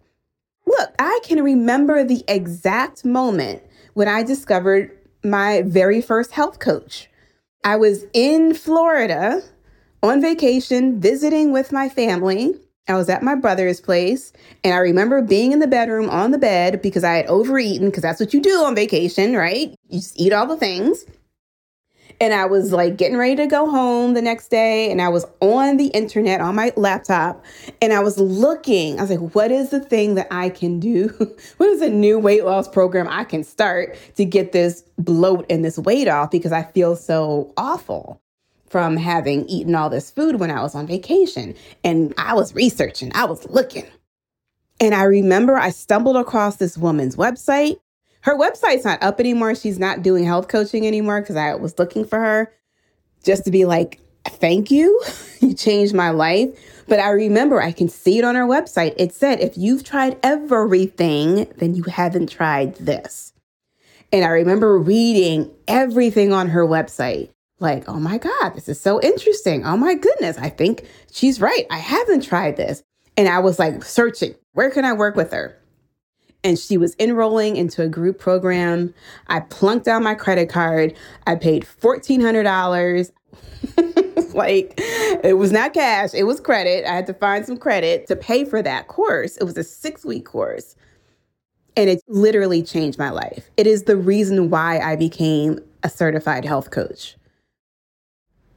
Look, 0.66 0.96
I 1.00 1.20
can 1.24 1.44
remember 1.44 2.04
the 2.04 2.24
exact 2.28 3.04
moment 3.04 3.64
when 3.94 4.08
I 4.08 4.24
discovered 4.24 4.98
my 5.24 5.64
very 5.64 6.02
first 6.02 6.32
health 6.32 6.60
coach. 6.60 7.10
I 7.64 7.76
was 7.76 8.06
in 8.14 8.54
Florida 8.54 9.42
on 10.02 10.22
vacation, 10.22 11.00
visiting 11.00 11.52
with 11.52 11.72
my 11.72 11.90
family. 11.90 12.56
I 12.88 12.96
was 12.96 13.10
at 13.10 13.22
my 13.22 13.36
brother's 13.36 13.80
place, 13.80 14.34
and 14.64 14.74
I 14.74 14.78
remember 14.78 15.22
being 15.22 15.52
in 15.52 15.60
the 15.60 15.68
bedroom 15.68 16.10
on 16.10 16.32
the 16.32 16.40
bed 16.40 16.82
because 16.82 17.04
I 17.04 17.14
had 17.14 17.28
overeaten, 17.28 17.90
because 17.90 18.02
that's 18.02 18.20
what 18.20 18.34
you 18.34 18.42
do 18.42 18.64
on 18.64 18.74
vacation, 18.74 19.36
right? 19.36 19.76
You 19.90 20.00
just 20.00 20.20
eat 20.20 20.34
all 20.34 20.48
the 20.48 20.58
things. 20.58 21.06
And 22.22 22.36
I 22.36 22.46
was 22.46 22.72
like 22.72 22.98
getting 22.98 23.18
ready 23.18 23.36
to 23.38 23.48
go 23.48 23.68
home 23.68 24.14
the 24.14 24.22
next 24.22 24.50
day. 24.50 24.92
And 24.92 25.02
I 25.02 25.10
was 25.10 25.26
on 25.40 25.78
the 25.78 25.88
internet 25.88 26.40
on 26.40 26.54
my 26.54 26.72
laptop 26.78 27.44
and 27.82 27.92
I 27.92 28.00
was 28.02 28.20
looking. 28.20 29.00
I 29.00 29.02
was 29.02 29.10
like, 29.10 29.34
what 29.34 29.52
is 29.52 29.72
the 29.72 29.80
thing 29.80 30.14
that 30.16 30.28
I 30.30 30.50
can 30.50 30.80
do? 30.80 31.08
what 31.58 31.70
is 31.70 31.82
a 31.82 31.90
new 31.90 32.20
weight 32.20 32.46
loss 32.46 32.68
program 32.68 33.08
I 33.10 33.24
can 33.24 33.44
start 33.44 33.98
to 34.18 34.24
get 34.24 34.52
this 34.52 34.84
bloat 35.00 35.48
and 35.50 35.66
this 35.66 35.80
weight 35.80 36.08
off? 36.08 36.30
Because 36.30 36.52
I 36.52 36.62
feel 36.62 36.96
so 36.96 37.52
awful 37.58 38.22
from 38.70 38.98
having 38.98 39.48
eaten 39.48 39.74
all 39.74 39.90
this 39.90 40.12
food 40.12 40.40
when 40.40 40.52
I 40.52 40.62
was 40.62 40.76
on 40.76 40.86
vacation. 40.86 41.56
And 41.84 42.14
I 42.20 42.36
was 42.36 42.54
researching, 42.54 43.12
I 43.16 43.26
was 43.26 43.50
looking. 43.50 43.88
And 44.80 44.94
I 44.94 45.04
remember 45.04 45.58
I 45.58 45.72
stumbled 45.72 46.18
across 46.18 46.58
this 46.58 46.78
woman's 46.78 47.16
website 47.16 47.80
her 48.22 48.38
website's 48.38 48.86
not 48.86 49.02
up 49.02 49.20
anymore. 49.20 49.56
She's 49.56 49.80
not 49.80 50.02
doing 50.02 50.24
health 50.24 50.48
coaching 50.48 50.86
anymore 50.86 51.22
because 51.22 51.36
I 51.36 51.56
was 51.56 51.78
looking 51.80 52.06
for 52.06 52.20
her 52.20 52.54
just 53.24 53.46
to 53.46 53.52
be 53.52 53.66
like, 53.66 54.00
thank 54.26 54.72
you. 54.72 55.02
you 55.40 55.54
changed 55.54 55.94
my 55.94 56.12
life. 56.12 56.50
But 56.88 57.00
I 57.00 57.10
remember 57.10 57.62
I 57.62 57.72
can 57.72 57.90
see 57.90 58.18
it 58.18 58.26
on 58.26 58.36
her 58.36 58.46
website. 58.46 58.94
It 58.98 59.14
said, 59.14 59.40
if 59.40 59.58
you've 59.58 59.84
tried 59.84 60.18
everything, 60.24 61.48
then 61.58 61.74
you 61.74 61.84
haven't 61.84 62.30
tried 62.30 62.76
this. 62.76 63.34
And 64.12 64.26
I 64.26 64.30
remember 64.30 64.78
reading 64.78 65.50
everything 65.68 66.34
on 66.34 66.50
her 66.50 66.66
website. 66.66 67.30
Like, 67.60 67.88
oh 67.88 68.00
my 68.00 68.18
God, 68.18 68.50
this 68.56 68.68
is 68.68 68.82
so 68.82 69.00
interesting. 69.02 69.66
Oh 69.66 69.78
my 69.78 69.94
goodness, 69.94 70.38
I 70.38 70.50
think 70.50 70.86
she's 71.12 71.40
right. 71.40 71.66
I 71.70 71.78
haven't 71.78 72.22
tried 72.22 72.58
this. 72.58 72.84
And 73.16 73.30
I 73.30 73.40
was 73.40 73.60
like 73.60 73.84
searching, 73.84 74.36
where 74.54 74.72
can 74.72 74.84
I 74.84 74.94
work 74.94 75.16
with 75.16 75.32
her? 75.32 75.61
And 76.44 76.58
she 76.58 76.78
was 76.78 76.96
enrolling 77.00 77.56
into 77.56 77.84
a 77.84 77.88
group 77.88 78.20
program. 78.20 78.94
I 79.28 79.42
plunked 79.42 79.86
down 79.86 80.04
my 80.04 80.16
credit 80.16 80.50
card. 80.50 80.96
I 81.28 81.36
paid 81.36 81.66
$1,400. 81.66 83.12
like 84.34 84.74
it 84.78 85.38
was 85.38 85.52
not 85.52 85.74
cash, 85.74 86.14
it 86.14 86.24
was 86.24 86.40
credit. 86.40 86.86
I 86.86 86.94
had 86.96 87.08
to 87.08 87.14
find 87.14 87.46
some 87.46 87.58
credit 87.58 88.08
to 88.08 88.16
pay 88.16 88.46
for 88.46 88.62
that 88.62 88.88
course. 88.88 89.38
It 89.38 89.44
was 89.44 89.58
a 89.58 89.64
six 89.64 90.06
week 90.06 90.26
course. 90.26 90.76
And 91.78 91.90
it 91.90 92.02
literally 92.08 92.64
changed 92.64 93.00
my 93.00 93.10
life. 93.12 93.50
It 93.56 93.66
is 93.66 93.84
the 93.84 93.96
reason 93.96 94.50
why 94.50 94.80
I 94.80 94.96
became 94.96 95.60
a 95.84 95.90
certified 95.90 96.44
health 96.44 96.70
coach. 96.72 97.16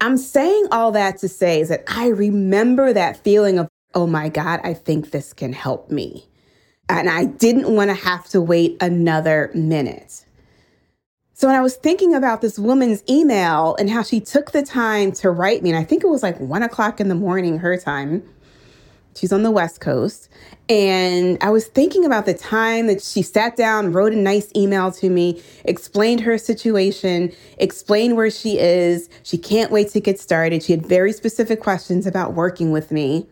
I'm 0.00 0.18
saying 0.18 0.66
all 0.72 0.90
that 0.92 1.18
to 1.18 1.28
say 1.28 1.60
is 1.60 1.68
that 1.68 1.84
I 1.86 2.08
remember 2.08 2.92
that 2.92 3.16
feeling 3.22 3.58
of, 3.58 3.68
oh 3.94 4.06
my 4.06 4.28
God, 4.28 4.60
I 4.64 4.74
think 4.74 5.12
this 5.12 5.32
can 5.32 5.52
help 5.52 5.90
me. 5.90 6.26
And 6.88 7.08
I 7.08 7.24
didn't 7.24 7.74
want 7.74 7.90
to 7.90 7.94
have 7.94 8.26
to 8.30 8.40
wait 8.40 8.76
another 8.80 9.50
minute. 9.54 10.24
So 11.32 11.48
when 11.48 11.56
I 11.56 11.60
was 11.60 11.74
thinking 11.76 12.14
about 12.14 12.42
this 12.42 12.58
woman's 12.58 13.02
email 13.10 13.74
and 13.76 13.90
how 13.90 14.02
she 14.02 14.20
took 14.20 14.52
the 14.52 14.62
time 14.62 15.10
to 15.12 15.30
write 15.30 15.62
me, 15.62 15.70
and 15.70 15.78
I 15.78 15.82
think 15.82 16.04
it 16.04 16.08
was 16.08 16.22
like 16.22 16.38
one 16.38 16.62
o'clock 16.62 17.00
in 17.00 17.08
the 17.08 17.14
morning, 17.14 17.58
her 17.58 17.76
time. 17.76 18.22
She's 19.16 19.32
on 19.32 19.42
the 19.42 19.50
West 19.50 19.80
Coast. 19.80 20.28
And 20.68 21.38
I 21.40 21.50
was 21.50 21.66
thinking 21.66 22.04
about 22.04 22.26
the 22.26 22.34
time 22.34 22.86
that 22.86 23.02
she 23.02 23.22
sat 23.22 23.56
down, 23.56 23.92
wrote 23.92 24.12
a 24.12 24.16
nice 24.16 24.50
email 24.56 24.90
to 24.92 25.10
me, 25.10 25.42
explained 25.64 26.20
her 26.20 26.38
situation, 26.38 27.32
explained 27.58 28.16
where 28.16 28.30
she 28.30 28.58
is. 28.58 29.08
She 29.22 29.38
can't 29.38 29.70
wait 29.70 29.90
to 29.90 30.00
get 30.00 30.18
started. 30.18 30.62
She 30.62 30.72
had 30.72 30.86
very 30.86 31.12
specific 31.12 31.60
questions 31.60 32.06
about 32.06 32.34
working 32.34 32.70
with 32.70 32.90
me. 32.90 33.26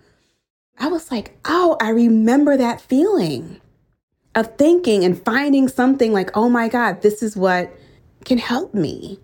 I 0.78 0.88
was 0.88 1.10
like, 1.10 1.38
oh, 1.44 1.76
I 1.80 1.90
remember 1.90 2.56
that 2.56 2.80
feeling. 2.80 3.60
of 4.34 4.56
thinking 4.56 5.04
and 5.04 5.22
finding 5.24 5.68
something 5.68 6.12
like, 6.12 6.30
oh 6.36 6.48
my 6.48 6.68
God, 6.68 7.02
this 7.02 7.22
is 7.22 7.36
what 7.36 7.72
can 8.24 8.38
help 8.38 8.74
me. 8.74 9.20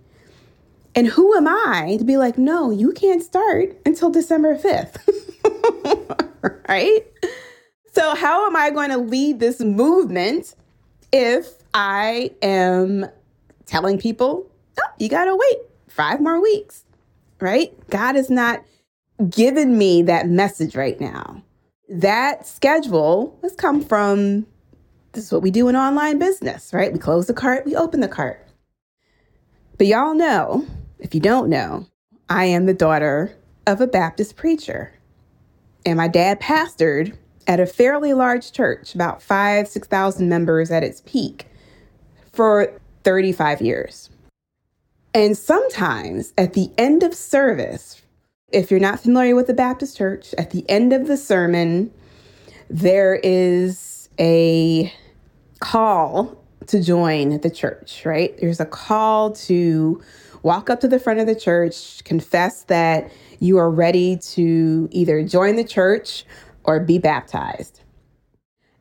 And 0.94 1.06
who 1.08 1.36
am 1.36 1.48
I 1.48 1.96
to 1.98 2.04
be 2.04 2.16
like, 2.18 2.38
no, 2.38 2.70
you 2.70 2.92
can't 2.92 3.22
start 3.22 3.76
until 3.86 4.10
December 4.10 4.58
5th? 4.58 4.98
right? 6.68 7.06
So, 7.92 8.14
how 8.14 8.46
am 8.46 8.56
I 8.56 8.70
going 8.70 8.90
to 8.90 8.98
lead 8.98 9.40
this 9.40 9.60
movement 9.60 10.54
if 11.12 11.48
I 11.74 12.32
am 12.42 13.06
telling 13.66 13.98
people, 13.98 14.50
oh, 14.80 14.90
you 14.98 15.08
got 15.08 15.26
to 15.26 15.36
wait 15.36 15.58
five 15.88 16.20
more 16.20 16.40
weeks, 16.42 16.84
right? 17.40 17.72
God 17.90 18.16
is 18.16 18.30
not 18.30 18.62
given 19.30 19.76
me 19.76 20.02
that 20.02 20.28
message 20.28 20.76
right 20.76 21.00
now. 21.00 21.42
That 21.88 22.46
schedule 22.46 23.38
has 23.42 23.54
come 23.54 23.82
from 23.82 24.46
this 25.12 25.24
is 25.24 25.32
what 25.32 25.42
we 25.42 25.50
do 25.50 25.68
in 25.68 25.76
online 25.76 26.18
business, 26.18 26.72
right? 26.72 26.92
We 26.92 26.98
close 26.98 27.26
the 27.26 27.34
cart, 27.34 27.64
we 27.64 27.74
open 27.74 28.00
the 28.00 28.08
cart. 28.08 28.46
But 29.76 29.86
y'all 29.86 30.14
know, 30.14 30.66
if 30.98 31.14
you 31.14 31.20
don't 31.20 31.48
know, 31.48 31.86
I 32.28 32.44
am 32.44 32.66
the 32.66 32.74
daughter 32.74 33.34
of 33.66 33.80
a 33.80 33.86
Baptist 33.86 34.36
preacher. 34.36 34.92
And 35.86 35.96
my 35.96 36.08
dad 36.08 36.40
pastored 36.40 37.16
at 37.46 37.60
a 37.60 37.66
fairly 37.66 38.12
large 38.12 38.52
church, 38.52 38.94
about 38.94 39.22
five, 39.22 39.66
6,000 39.66 40.28
members 40.28 40.70
at 40.70 40.84
its 40.84 41.00
peak, 41.06 41.46
for 42.32 42.78
35 43.04 43.62
years. 43.62 44.10
And 45.14 45.36
sometimes 45.36 46.34
at 46.36 46.52
the 46.52 46.70
end 46.76 47.02
of 47.02 47.14
service, 47.14 48.02
if 48.50 48.70
you're 48.70 48.80
not 48.80 49.00
familiar 49.00 49.34
with 49.34 49.46
the 49.46 49.54
Baptist 49.54 49.96
church, 49.96 50.34
at 50.38 50.50
the 50.50 50.68
end 50.68 50.92
of 50.92 51.06
the 51.06 51.16
sermon, 51.16 51.92
there 52.70 53.20
is 53.22 54.08
a 54.18 54.92
call 55.60 56.42
to 56.66 56.82
join 56.82 57.40
the 57.40 57.50
church, 57.50 58.04
right? 58.04 58.36
There's 58.38 58.60
a 58.60 58.66
call 58.66 59.32
to 59.32 60.02
walk 60.42 60.70
up 60.70 60.80
to 60.80 60.88
the 60.88 60.98
front 60.98 61.20
of 61.20 61.26
the 61.26 61.34
church, 61.34 62.02
confess 62.04 62.62
that 62.64 63.10
you 63.38 63.58
are 63.58 63.70
ready 63.70 64.16
to 64.16 64.88
either 64.92 65.22
join 65.22 65.56
the 65.56 65.64
church 65.64 66.24
or 66.64 66.80
be 66.80 66.98
baptized. 66.98 67.80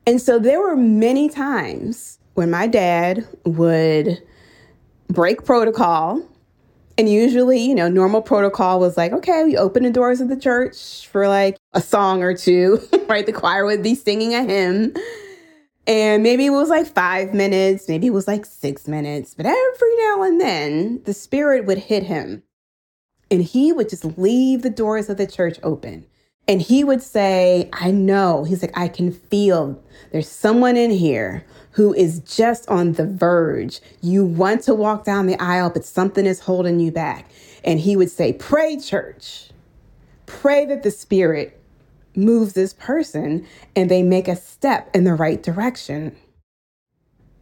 And 0.05 0.21
so 0.21 0.39
there 0.39 0.61
were 0.61 0.75
many 0.75 1.29
times 1.29 2.19
when 2.35 2.49
my 2.49 2.67
dad 2.67 3.27
would 3.45 4.21
break 5.09 5.43
protocol. 5.43 6.21
And 6.97 7.07
usually, 7.07 7.59
you 7.59 7.75
know, 7.75 7.87
normal 7.87 8.21
protocol 8.21 8.79
was 8.79 8.97
like, 8.97 9.11
okay, 9.11 9.43
we 9.43 9.55
open 9.55 9.83
the 9.83 9.91
doors 9.91 10.19
of 10.19 10.29
the 10.29 10.37
church 10.37 11.07
for 11.07 11.27
like 11.27 11.57
a 11.73 11.81
song 11.81 12.23
or 12.23 12.35
two, 12.35 12.79
right? 13.07 13.25
The 13.25 13.33
choir 13.33 13.65
would 13.65 13.83
be 13.83 13.93
singing 13.93 14.33
a 14.33 14.43
hymn. 14.43 14.95
And 15.85 16.23
maybe 16.23 16.45
it 16.45 16.49
was 16.49 16.69
like 16.69 16.87
five 16.87 17.33
minutes, 17.33 17.87
maybe 17.87 18.07
it 18.07 18.13
was 18.13 18.27
like 18.27 18.45
six 18.45 18.87
minutes, 18.87 19.33
but 19.33 19.45
every 19.45 19.95
now 19.97 20.23
and 20.23 20.41
then 20.41 21.01
the 21.05 21.13
spirit 21.13 21.65
would 21.65 21.77
hit 21.77 22.03
him 22.03 22.43
and 23.31 23.41
he 23.41 23.71
would 23.71 23.89
just 23.89 24.03
leave 24.17 24.61
the 24.63 24.69
doors 24.69 25.09
of 25.09 25.17
the 25.17 25.27
church 25.27 25.59
open. 25.63 26.05
And 26.47 26.61
he 26.61 26.83
would 26.83 27.01
say, 27.01 27.69
I 27.73 27.91
know. 27.91 28.45
He's 28.45 28.61
like, 28.61 28.77
I 28.77 28.87
can 28.87 29.11
feel 29.11 29.81
there's 30.11 30.29
someone 30.29 30.77
in 30.77 30.91
here 30.91 31.45
who 31.77 31.93
is 31.93 32.21
just 32.21 32.67
on 32.69 32.93
the 32.93 33.05
verge. 33.05 33.81
You 34.01 34.25
want 34.25 34.63
to 34.63 34.73
walk 34.73 35.05
down 35.05 35.27
the 35.27 35.39
aisle, 35.39 35.69
but 35.69 35.85
something 35.85 36.25
is 36.25 36.39
holding 36.39 36.79
you 36.79 36.91
back. 36.91 37.29
And 37.63 37.79
he 37.79 37.95
would 37.95 38.09
say, 38.09 38.33
Pray, 38.33 38.77
church. 38.77 39.51
Pray 40.25 40.65
that 40.65 40.81
the 40.81 40.89
Spirit 40.89 41.61
moves 42.15 42.53
this 42.53 42.73
person 42.73 43.45
and 43.75 43.91
they 43.91 44.01
make 44.01 44.27
a 44.27 44.35
step 44.35 44.89
in 44.95 45.03
the 45.03 45.13
right 45.13 45.43
direction. 45.43 46.15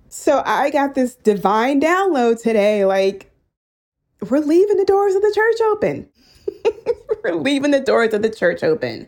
So 0.09 0.43
I 0.45 0.69
got 0.69 0.95
this 0.95 1.15
divine 1.15 1.79
download 1.79 2.41
today 2.41 2.83
like, 2.83 3.31
we're 4.29 4.39
leaving 4.39 4.75
the 4.75 4.83
doors 4.83 5.15
of 5.15 5.21
the 5.21 5.31
church 5.33 5.61
open. 5.61 6.09
We're 7.23 7.35
leaving 7.35 7.71
the 7.71 7.79
doors 7.79 8.13
of 8.13 8.21
the 8.21 8.29
church 8.29 8.63
open 8.63 9.07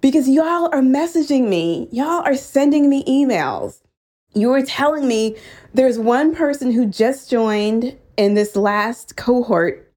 because 0.00 0.28
y'all 0.28 0.70
are 0.72 0.80
messaging 0.80 1.48
me. 1.48 1.88
Y'all 1.92 2.24
are 2.24 2.36
sending 2.36 2.88
me 2.88 3.04
emails. 3.04 3.80
You 4.32 4.48
were 4.50 4.62
telling 4.62 5.08
me 5.08 5.36
there's 5.74 5.98
one 5.98 6.34
person 6.34 6.70
who 6.72 6.86
just 6.86 7.30
joined 7.30 7.96
in 8.16 8.34
this 8.34 8.54
last 8.54 9.16
cohort 9.16 9.90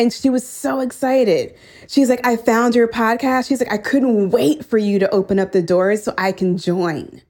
and 0.00 0.10
she 0.10 0.30
was 0.30 0.48
so 0.48 0.80
excited. 0.80 1.54
She's 1.86 2.08
like, 2.08 2.26
I 2.26 2.36
found 2.36 2.74
your 2.74 2.88
podcast. 2.88 3.48
She's 3.48 3.60
like, 3.60 3.70
I 3.70 3.76
couldn't 3.76 4.30
wait 4.30 4.64
for 4.64 4.78
you 4.78 4.98
to 4.98 5.10
open 5.10 5.38
up 5.38 5.52
the 5.52 5.60
doors 5.60 6.02
so 6.02 6.14
I 6.16 6.32
can 6.32 6.56
join. 6.56 7.20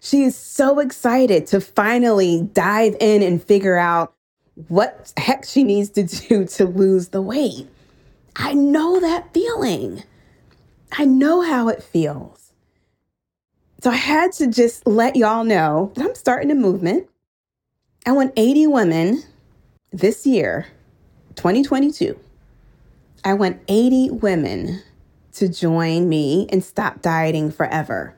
She 0.00 0.24
is 0.24 0.36
so 0.36 0.80
excited 0.80 1.46
to 1.46 1.60
finally 1.60 2.50
dive 2.52 2.96
in 2.98 3.22
and 3.22 3.40
figure 3.40 3.76
out 3.76 4.12
what 4.68 5.12
heck 5.16 5.44
she 5.44 5.62
needs 5.62 5.88
to 5.90 6.02
do 6.02 6.44
to 6.56 6.64
lose 6.64 7.08
the 7.08 7.22
weight. 7.22 7.68
I 8.34 8.54
know 8.54 8.98
that 8.98 9.32
feeling. 9.32 10.02
I 10.90 11.04
know 11.04 11.42
how 11.42 11.68
it 11.68 11.80
feels. 11.80 12.43
So 13.84 13.90
I 13.90 13.96
had 13.96 14.32
to 14.32 14.46
just 14.46 14.86
let 14.86 15.14
y'all 15.14 15.44
know 15.44 15.92
that 15.94 16.06
I'm 16.06 16.14
starting 16.14 16.50
a 16.50 16.54
movement. 16.54 17.06
I 18.06 18.12
want 18.12 18.32
80 18.34 18.68
women 18.68 19.22
this 19.92 20.26
year, 20.26 20.68
2022. 21.34 22.18
I 23.26 23.34
want 23.34 23.60
80 23.68 24.12
women 24.12 24.82
to 25.34 25.50
join 25.50 26.08
me 26.08 26.46
and 26.50 26.64
stop 26.64 27.02
dieting 27.02 27.52
forever. 27.52 28.16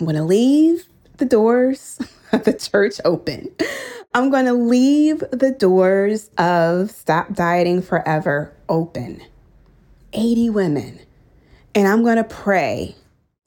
I'm 0.00 0.06
going 0.06 0.16
to 0.16 0.24
leave 0.24 0.86
the 1.18 1.26
doors 1.26 1.98
of 2.32 2.44
the 2.44 2.54
church 2.54 2.94
open. 3.04 3.54
I'm 4.14 4.30
going 4.30 4.46
to 4.46 4.54
leave 4.54 5.22
the 5.30 5.50
doors 5.50 6.30
of 6.38 6.90
Stop 6.90 7.34
Dieting 7.34 7.82
Forever 7.82 8.54
open. 8.70 9.20
80 10.14 10.48
women. 10.48 11.00
And 11.74 11.86
I'm 11.86 12.02
going 12.02 12.16
to 12.16 12.24
pray. 12.24 12.96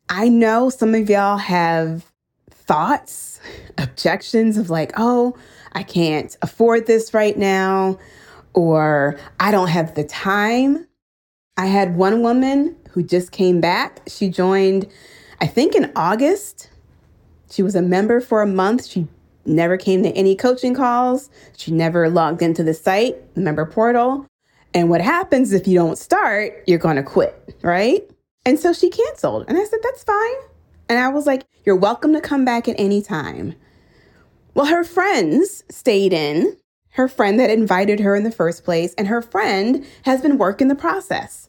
I 0.09 0.27
know 0.27 0.69
some 0.69 0.95
of 0.95 1.07
y'all 1.09 1.37
have 1.37 2.03
thoughts, 2.49 3.39
objections 3.77 4.57
of 4.57 4.69
like, 4.71 4.91
oh, 4.97 5.37
I 5.73 5.83
can't 5.83 6.35
afford 6.41 6.87
this 6.87 7.13
right 7.13 7.37
now, 7.37 7.99
or 8.53 9.19
I 9.39 9.51
don't 9.51 9.67
have 9.67 9.93
the 9.93 10.03
time. 10.03 10.87
I 11.57 11.67
had 11.67 11.95
one 11.95 12.23
woman 12.23 12.75
who 12.91 13.03
just 13.03 13.31
came 13.31 13.61
back. 13.61 14.01
She 14.07 14.29
joined, 14.29 14.87
I 15.41 15.45
think, 15.45 15.75
in 15.75 15.91
August. 15.95 16.71
She 17.51 17.61
was 17.61 17.75
a 17.75 17.81
member 17.81 18.19
for 18.19 18.41
a 18.41 18.47
month. 18.47 18.87
She 18.87 19.07
never 19.45 19.77
came 19.77 20.01
to 20.03 20.09
any 20.09 20.35
coaching 20.35 20.73
calls. 20.73 21.29
She 21.55 21.71
never 21.71 22.09
logged 22.09 22.41
into 22.41 22.63
the 22.63 22.73
site, 22.73 23.15
member 23.37 23.65
portal. 23.65 24.25
And 24.73 24.89
what 24.89 25.01
happens 25.01 25.53
if 25.53 25.67
you 25.67 25.77
don't 25.77 25.97
start, 25.97 26.63
you're 26.65 26.79
going 26.79 26.95
to 26.95 27.03
quit, 27.03 27.55
right? 27.61 28.09
And 28.49 28.57
so 28.57 28.73
she 28.73 28.89
canceled. 28.89 29.45
And 29.47 29.59
I 29.59 29.63
said, 29.63 29.77
that's 29.83 30.03
fine. 30.03 30.35
And 30.89 30.97
I 30.97 31.09
was 31.09 31.27
like, 31.27 31.45
you're 31.65 31.75
welcome 31.75 32.13
to 32.13 32.19
come 32.19 32.45
back 32.45 32.67
at 32.67 32.79
any 32.79 32.99
time. 32.99 33.53
Well, 34.55 34.65
her 34.65 34.83
friends 34.83 35.63
stayed 35.69 36.13
in, 36.13 36.57
her 36.93 37.07
friend 37.07 37.39
that 37.39 37.51
invited 37.51 37.99
her 37.99 38.15
in 38.15 38.23
the 38.23 38.31
first 38.31 38.63
place, 38.63 38.95
and 38.95 39.07
her 39.07 39.21
friend 39.21 39.85
has 40.05 40.21
been 40.21 40.39
working 40.39 40.67
the 40.67 40.73
process. 40.73 41.47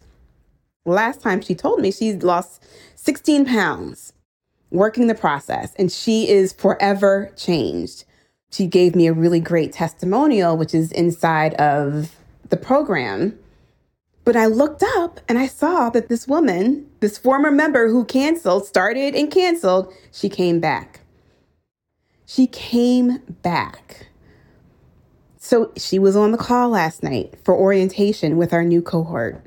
Last 0.84 1.22
time 1.22 1.40
she 1.40 1.54
told 1.54 1.80
me 1.80 1.90
she's 1.90 2.22
lost 2.22 2.62
16 2.96 3.46
pounds 3.46 4.12
working 4.70 5.06
the 5.06 5.14
process, 5.14 5.72
and 5.76 5.90
she 5.90 6.28
is 6.28 6.52
forever 6.52 7.32
changed. 7.34 8.04
She 8.50 8.66
gave 8.66 8.94
me 8.94 9.06
a 9.06 9.14
really 9.14 9.40
great 9.40 9.72
testimonial, 9.72 10.54
which 10.54 10.74
is 10.74 10.92
inside 10.92 11.54
of 11.54 12.14
the 12.50 12.58
program. 12.58 13.38
But 14.30 14.36
I 14.36 14.46
looked 14.46 14.84
up 14.84 15.18
and 15.28 15.40
I 15.40 15.48
saw 15.48 15.90
that 15.90 16.08
this 16.08 16.28
woman, 16.28 16.88
this 17.00 17.18
former 17.18 17.50
member 17.50 17.88
who 17.88 18.04
canceled, 18.04 18.64
started 18.64 19.16
and 19.16 19.28
canceled, 19.28 19.92
she 20.12 20.28
came 20.28 20.60
back. 20.60 21.00
She 22.26 22.46
came 22.46 23.18
back. 23.42 24.06
So 25.36 25.72
she 25.76 25.98
was 25.98 26.14
on 26.14 26.30
the 26.30 26.38
call 26.38 26.68
last 26.68 27.02
night 27.02 27.34
for 27.42 27.56
orientation 27.56 28.36
with 28.36 28.52
our 28.52 28.62
new 28.62 28.80
cohort. 28.80 29.44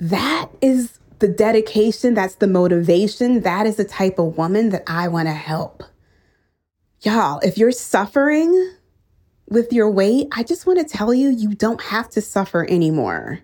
That 0.00 0.48
is 0.62 0.98
the 1.18 1.28
dedication, 1.28 2.14
that's 2.14 2.36
the 2.36 2.46
motivation. 2.46 3.42
That 3.42 3.66
is 3.66 3.76
the 3.76 3.84
type 3.84 4.18
of 4.18 4.38
woman 4.38 4.70
that 4.70 4.84
I 4.86 5.08
want 5.08 5.28
to 5.28 5.34
help. 5.34 5.82
Y'all, 7.02 7.38
if 7.40 7.58
you're 7.58 7.72
suffering, 7.72 8.76
with 9.50 9.72
your 9.72 9.90
weight, 9.90 10.28
I 10.32 10.42
just 10.42 10.66
want 10.66 10.78
to 10.78 10.84
tell 10.84 11.12
you, 11.12 11.30
you 11.30 11.54
don't 11.54 11.80
have 11.82 12.08
to 12.10 12.20
suffer 12.20 12.66
anymore. 12.68 13.40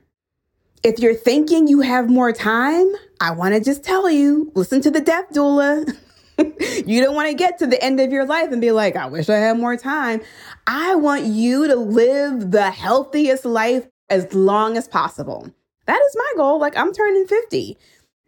If 0.84 0.98
you're 0.98 1.14
thinking 1.14 1.66
you 1.66 1.80
have 1.80 2.10
more 2.10 2.30
time, 2.30 2.92
I 3.18 3.30
want 3.30 3.54
to 3.54 3.60
just 3.60 3.82
tell 3.82 4.10
you 4.10 4.52
listen 4.54 4.82
to 4.82 4.90
the 4.90 5.00
death 5.00 5.30
doula. 5.32 5.90
you 6.86 7.02
don't 7.02 7.14
want 7.14 7.28
to 7.28 7.34
get 7.34 7.58
to 7.60 7.66
the 7.66 7.82
end 7.82 8.00
of 8.00 8.12
your 8.12 8.26
life 8.26 8.52
and 8.52 8.60
be 8.60 8.70
like, 8.70 8.94
I 8.94 9.06
wish 9.06 9.30
I 9.30 9.36
had 9.36 9.58
more 9.58 9.78
time. 9.78 10.20
I 10.66 10.94
want 10.94 11.24
you 11.24 11.66
to 11.68 11.74
live 11.74 12.50
the 12.50 12.70
healthiest 12.70 13.46
life 13.46 13.86
as 14.10 14.34
long 14.34 14.76
as 14.76 14.86
possible. 14.86 15.50
That 15.86 16.02
is 16.06 16.16
my 16.16 16.32
goal. 16.36 16.60
Like, 16.60 16.76
I'm 16.76 16.92
turning 16.92 17.26
50. 17.26 17.78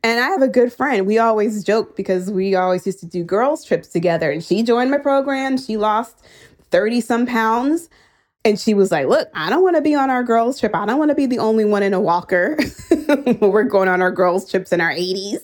And 0.02 0.18
I 0.18 0.28
have 0.28 0.40
a 0.40 0.48
good 0.48 0.72
friend. 0.72 1.06
We 1.06 1.18
always 1.18 1.62
joke 1.62 1.94
because 1.94 2.30
we 2.30 2.54
always 2.54 2.86
used 2.86 3.00
to 3.00 3.06
do 3.06 3.22
girls' 3.22 3.66
trips 3.66 3.88
together. 3.88 4.30
And 4.30 4.42
she 4.42 4.62
joined 4.62 4.90
my 4.90 4.98
program. 4.98 5.58
She 5.58 5.76
lost 5.76 6.24
30 6.70 7.02
some 7.02 7.26
pounds. 7.26 7.90
And 8.46 8.60
she 8.60 8.74
was 8.74 8.92
like, 8.92 9.08
Look, 9.08 9.28
I 9.34 9.50
don't 9.50 9.64
want 9.64 9.74
to 9.74 9.82
be 9.82 9.96
on 9.96 10.08
our 10.08 10.22
girls' 10.22 10.60
trip. 10.60 10.72
I 10.72 10.86
don't 10.86 11.00
want 11.00 11.08
to 11.08 11.16
be 11.16 11.26
the 11.26 11.40
only 11.40 11.64
one 11.64 11.82
in 11.82 11.92
a 11.92 12.00
walker. 12.00 12.56
We're 13.40 13.64
going 13.64 13.88
on 13.88 14.00
our 14.00 14.12
girls' 14.12 14.48
trips 14.48 14.72
in 14.72 14.80
our 14.80 14.92
80s. 14.92 15.38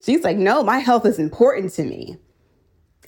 She's 0.00 0.22
like, 0.22 0.36
No, 0.36 0.62
my 0.62 0.78
health 0.78 1.04
is 1.04 1.18
important 1.18 1.72
to 1.72 1.82
me. 1.82 2.18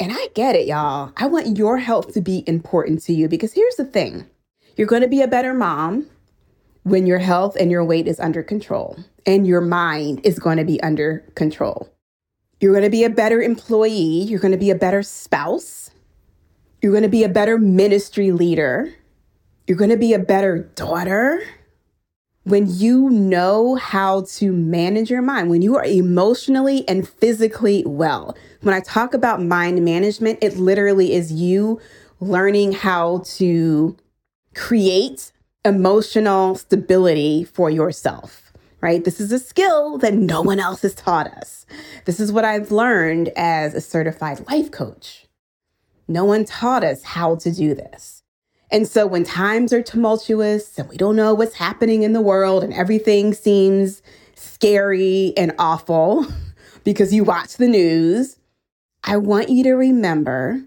And 0.00 0.10
I 0.12 0.26
get 0.34 0.56
it, 0.56 0.66
y'all. 0.66 1.12
I 1.16 1.28
want 1.28 1.56
your 1.56 1.78
health 1.78 2.14
to 2.14 2.20
be 2.20 2.42
important 2.48 3.00
to 3.04 3.12
you 3.12 3.28
because 3.28 3.52
here's 3.52 3.76
the 3.76 3.84
thing 3.84 4.28
you're 4.76 4.88
going 4.88 5.02
to 5.02 5.08
be 5.08 5.22
a 5.22 5.28
better 5.28 5.54
mom 5.54 6.08
when 6.82 7.06
your 7.06 7.20
health 7.20 7.54
and 7.54 7.70
your 7.70 7.84
weight 7.84 8.08
is 8.08 8.18
under 8.18 8.42
control 8.42 8.98
and 9.24 9.46
your 9.46 9.60
mind 9.60 10.20
is 10.24 10.40
going 10.40 10.56
to 10.56 10.64
be 10.64 10.82
under 10.82 11.20
control. 11.36 11.88
You're 12.58 12.72
going 12.72 12.82
to 12.82 12.90
be 12.90 13.04
a 13.04 13.10
better 13.10 13.40
employee. 13.40 14.24
You're 14.24 14.40
going 14.40 14.50
to 14.50 14.58
be 14.58 14.70
a 14.70 14.74
better 14.74 15.04
spouse. 15.04 15.92
You're 16.80 16.92
going 16.92 17.04
to 17.04 17.08
be 17.08 17.22
a 17.22 17.28
better 17.28 17.56
ministry 17.56 18.32
leader. 18.32 18.92
You're 19.66 19.78
going 19.78 19.90
to 19.90 19.96
be 19.96 20.12
a 20.12 20.18
better 20.18 20.70
daughter. 20.74 21.42
When 22.44 22.66
you 22.68 23.08
know 23.08 23.76
how 23.76 24.22
to 24.22 24.52
manage 24.52 25.10
your 25.10 25.22
mind, 25.22 25.48
when 25.48 25.62
you 25.62 25.76
are 25.76 25.84
emotionally 25.84 26.86
and 26.88 27.08
physically 27.08 27.84
well. 27.86 28.36
When 28.62 28.74
I 28.74 28.80
talk 28.80 29.14
about 29.14 29.40
mind 29.40 29.84
management, 29.84 30.40
it 30.42 30.56
literally 30.56 31.12
is 31.12 31.30
you 31.32 31.80
learning 32.20 32.72
how 32.72 33.22
to 33.36 33.96
create 34.54 35.30
emotional 35.64 36.56
stability 36.56 37.44
for 37.44 37.70
yourself, 37.70 38.52
right? 38.80 39.04
This 39.04 39.20
is 39.20 39.30
a 39.30 39.38
skill 39.38 39.98
that 39.98 40.14
no 40.14 40.42
one 40.42 40.58
else 40.58 40.82
has 40.82 40.94
taught 40.94 41.28
us. 41.28 41.64
This 42.04 42.18
is 42.18 42.32
what 42.32 42.44
I've 42.44 42.72
learned 42.72 43.30
as 43.36 43.74
a 43.74 43.80
certified 43.80 44.44
life 44.48 44.72
coach. 44.72 45.26
No 46.08 46.24
one 46.24 46.44
taught 46.44 46.82
us 46.82 47.04
how 47.04 47.36
to 47.36 47.52
do 47.52 47.74
this. 47.74 48.21
And 48.72 48.88
so 48.88 49.06
when 49.06 49.22
times 49.22 49.70
are 49.74 49.82
tumultuous 49.82 50.78
and 50.78 50.88
we 50.88 50.96
don't 50.96 51.14
know 51.14 51.34
what's 51.34 51.54
happening 51.54 52.02
in 52.02 52.14
the 52.14 52.22
world 52.22 52.64
and 52.64 52.72
everything 52.72 53.34
seems 53.34 54.02
scary 54.34 55.34
and 55.36 55.52
awful 55.58 56.26
because 56.84 57.12
you 57.12 57.22
watch 57.22 57.58
the 57.58 57.68
news, 57.68 58.38
I 59.04 59.18
want 59.18 59.50
you 59.50 59.62
to 59.64 59.72
remember 59.72 60.62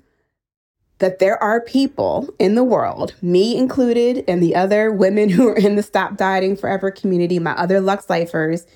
that 0.99 1.17
there 1.17 1.41
are 1.41 1.59
people 1.59 2.29
in 2.37 2.55
the 2.55 2.63
world, 2.63 3.15
me 3.21 3.57
included, 3.57 4.23
and 4.27 4.41
the 4.41 4.55
other 4.55 4.91
women 4.91 5.29
who 5.31 5.47
are 5.49 5.57
in 5.57 5.75
the 5.75 5.83
Stop 5.83 6.15
Dieting 6.15 6.55
Forever 6.55 6.91
community, 6.91 7.39
my 7.39 7.53
other 7.53 7.81
Lux 7.81 8.07
Lifers, 8.07 8.67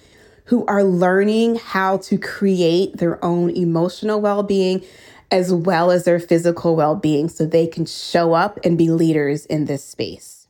who 0.45 0.65
are 0.65 0.83
learning 0.83 1.55
how 1.57 1.97
to 1.97 2.17
create 2.17 2.97
their 2.97 3.23
own 3.23 3.51
emotional 3.51 4.19
well 4.19 4.41
being 4.41 4.83
as 5.31 5.53
well 5.53 5.91
as 5.91 6.05
their 6.05 6.19
physical 6.19 6.75
well 6.75 6.95
being 6.95 7.29
so 7.29 7.45
they 7.45 7.67
can 7.67 7.85
show 7.85 8.33
up 8.33 8.59
and 8.63 8.77
be 8.77 8.89
leaders 8.89 9.45
in 9.45 9.65
this 9.65 9.83
space. 9.83 10.47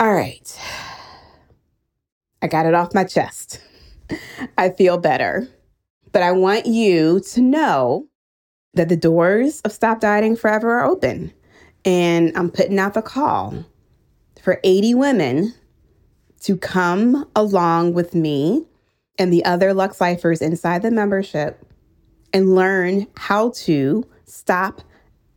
All 0.00 0.12
right. 0.12 0.60
I 2.40 2.46
got 2.46 2.66
it 2.66 2.74
off 2.74 2.94
my 2.94 3.04
chest. 3.04 3.60
I 4.58 4.70
feel 4.70 4.98
better. 4.98 5.48
But 6.12 6.22
I 6.22 6.32
want 6.32 6.66
you 6.66 7.20
to 7.32 7.40
know 7.40 8.06
that 8.74 8.88
the 8.88 8.96
doors 8.96 9.60
of 9.62 9.72
Stop 9.72 10.00
Dieting 10.00 10.36
Forever 10.36 10.78
are 10.78 10.84
open. 10.84 11.32
And 11.84 12.36
I'm 12.36 12.50
putting 12.50 12.78
out 12.78 12.94
the 12.94 13.02
call 13.02 13.64
for 14.42 14.60
80 14.64 14.94
women 14.94 15.54
to 16.40 16.56
come 16.56 17.28
along 17.34 17.94
with 17.94 18.14
me 18.14 18.64
and 19.18 19.32
the 19.32 19.44
other 19.44 19.74
Lux 19.74 20.00
Lifers 20.00 20.40
inside 20.40 20.82
the 20.82 20.90
membership 20.90 21.67
and 22.32 22.54
learn 22.54 23.06
how 23.16 23.50
to 23.50 24.06
stop 24.24 24.82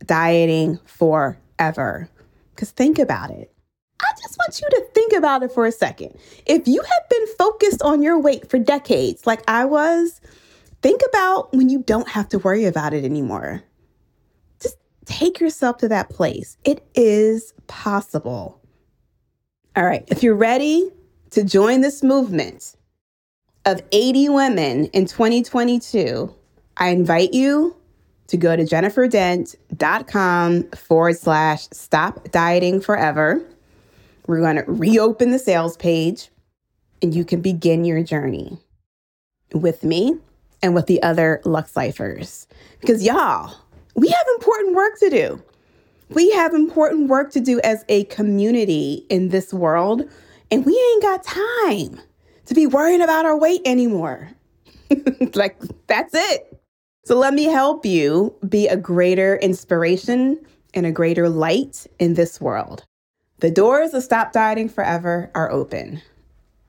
dieting 0.04 0.78
forever. 0.84 2.08
Because 2.54 2.70
think 2.70 2.98
about 2.98 3.30
it. 3.30 3.52
I 4.00 4.12
just 4.20 4.36
want 4.38 4.60
you 4.60 4.68
to 4.70 4.86
think 4.94 5.12
about 5.12 5.42
it 5.42 5.52
for 5.52 5.66
a 5.66 5.72
second. 5.72 6.16
If 6.46 6.66
you 6.66 6.82
have 6.82 7.08
been 7.08 7.26
focused 7.38 7.82
on 7.82 8.02
your 8.02 8.18
weight 8.18 8.50
for 8.50 8.58
decades, 8.58 9.26
like 9.26 9.42
I 9.48 9.64
was, 9.64 10.20
think 10.82 11.00
about 11.08 11.52
when 11.54 11.68
you 11.68 11.82
don't 11.82 12.08
have 12.08 12.28
to 12.30 12.38
worry 12.38 12.64
about 12.64 12.92
it 12.94 13.04
anymore. 13.04 13.62
Just 14.60 14.76
take 15.04 15.40
yourself 15.40 15.78
to 15.78 15.88
that 15.88 16.10
place. 16.10 16.56
It 16.64 16.86
is 16.94 17.54
possible. 17.68 18.60
All 19.76 19.84
right, 19.84 20.04
if 20.08 20.22
you're 20.22 20.34
ready 20.34 20.90
to 21.30 21.44
join 21.44 21.80
this 21.80 22.02
movement 22.02 22.76
of 23.64 23.80
80 23.92 24.28
women 24.28 24.86
in 24.86 25.06
2022, 25.06 26.34
I 26.76 26.88
invite 26.88 27.34
you 27.34 27.76
to 28.28 28.36
go 28.36 28.56
to 28.56 28.62
jenniferdent.com 28.62 30.62
forward 30.70 31.18
slash 31.18 31.68
stop 31.70 32.30
dieting 32.30 32.80
forever. 32.80 33.42
We're 34.26 34.40
going 34.40 34.56
to 34.56 34.64
reopen 34.66 35.32
the 35.32 35.38
sales 35.38 35.76
page 35.76 36.30
and 37.02 37.14
you 37.14 37.24
can 37.24 37.40
begin 37.40 37.84
your 37.84 38.02
journey 38.02 38.58
with 39.52 39.84
me 39.84 40.16
and 40.62 40.74
with 40.74 40.86
the 40.86 41.02
other 41.02 41.40
Lux 41.44 41.76
Lifers. 41.76 42.46
Because 42.80 43.04
y'all, 43.04 43.54
we 43.94 44.08
have 44.08 44.26
important 44.36 44.74
work 44.74 44.98
to 45.00 45.10
do. 45.10 45.42
We 46.10 46.30
have 46.32 46.54
important 46.54 47.08
work 47.08 47.32
to 47.32 47.40
do 47.40 47.60
as 47.60 47.84
a 47.88 48.04
community 48.04 49.06
in 49.08 49.30
this 49.30 49.52
world, 49.52 50.02
and 50.50 50.64
we 50.64 50.72
ain't 50.72 51.02
got 51.02 51.24
time 51.24 52.00
to 52.46 52.54
be 52.54 52.66
worrying 52.66 53.00
about 53.00 53.24
our 53.24 53.38
weight 53.38 53.62
anymore. 53.64 54.30
like, 55.34 55.58
that's 55.86 56.14
it. 56.14 56.51
So, 57.04 57.18
let 57.18 57.34
me 57.34 57.44
help 57.44 57.84
you 57.84 58.34
be 58.48 58.68
a 58.68 58.76
greater 58.76 59.36
inspiration 59.36 60.38
and 60.74 60.86
a 60.86 60.92
greater 60.92 61.28
light 61.28 61.86
in 61.98 62.14
this 62.14 62.40
world. 62.40 62.84
The 63.38 63.50
doors 63.50 63.92
of 63.92 64.02
Stop 64.02 64.32
Dieting 64.32 64.68
Forever 64.68 65.30
are 65.34 65.50
open. 65.50 66.00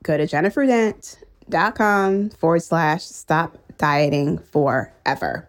Go 0.04 0.17
to 0.17 0.26
jenniferdent.com 0.26 2.30
forward 2.32 2.63
slash 2.63 3.04
stop 3.04 3.58
dieting 3.78 4.38
forever. 4.38 5.48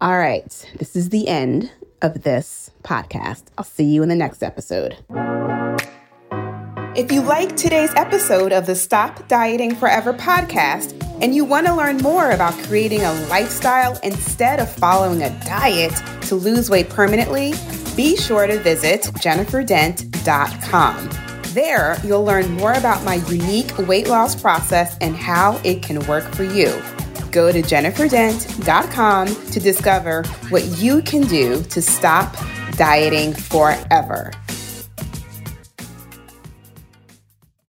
All 0.00 0.18
right, 0.18 0.70
this 0.78 0.96
is 0.96 1.10
the 1.10 1.28
end 1.28 1.70
of 2.02 2.22
this 2.22 2.70
podcast. 2.82 3.44
I'll 3.58 3.64
see 3.64 3.84
you 3.84 4.02
in 4.02 4.08
the 4.08 4.16
next 4.16 4.42
episode. 4.42 4.96
If 6.96 7.12
you 7.12 7.22
like 7.22 7.56
today's 7.56 7.94
episode 7.94 8.52
of 8.52 8.66
the 8.66 8.74
Stop 8.74 9.28
Dieting 9.28 9.76
Forever 9.76 10.12
podcast 10.12 10.92
and 11.22 11.32
you 11.32 11.44
want 11.44 11.68
to 11.68 11.74
learn 11.74 11.98
more 11.98 12.32
about 12.32 12.52
creating 12.64 13.02
a 13.02 13.12
lifestyle 13.28 13.96
instead 14.02 14.58
of 14.58 14.68
following 14.68 15.22
a 15.22 15.30
diet 15.44 15.94
to 16.22 16.34
lose 16.34 16.68
weight 16.68 16.90
permanently, 16.90 17.54
be 17.94 18.16
sure 18.16 18.48
to 18.48 18.58
visit 18.58 19.02
jenniferdent.com. 19.02 21.10
There, 21.54 21.96
you'll 22.02 22.24
learn 22.24 22.50
more 22.54 22.72
about 22.72 23.04
my 23.04 23.14
unique 23.28 23.78
weight 23.78 24.08
loss 24.08 24.34
process 24.34 24.98
and 25.00 25.14
how 25.14 25.60
it 25.62 25.84
can 25.84 26.04
work 26.08 26.24
for 26.34 26.42
you. 26.42 26.72
Go 27.30 27.52
to 27.52 27.62
jenniferdent.com 27.62 29.28
to 29.28 29.60
discover 29.60 30.24
what 30.48 30.64
you 30.64 31.02
can 31.02 31.22
do 31.22 31.62
to 31.62 31.80
stop 31.80 32.36
dieting 32.72 33.32
forever. 33.32 34.32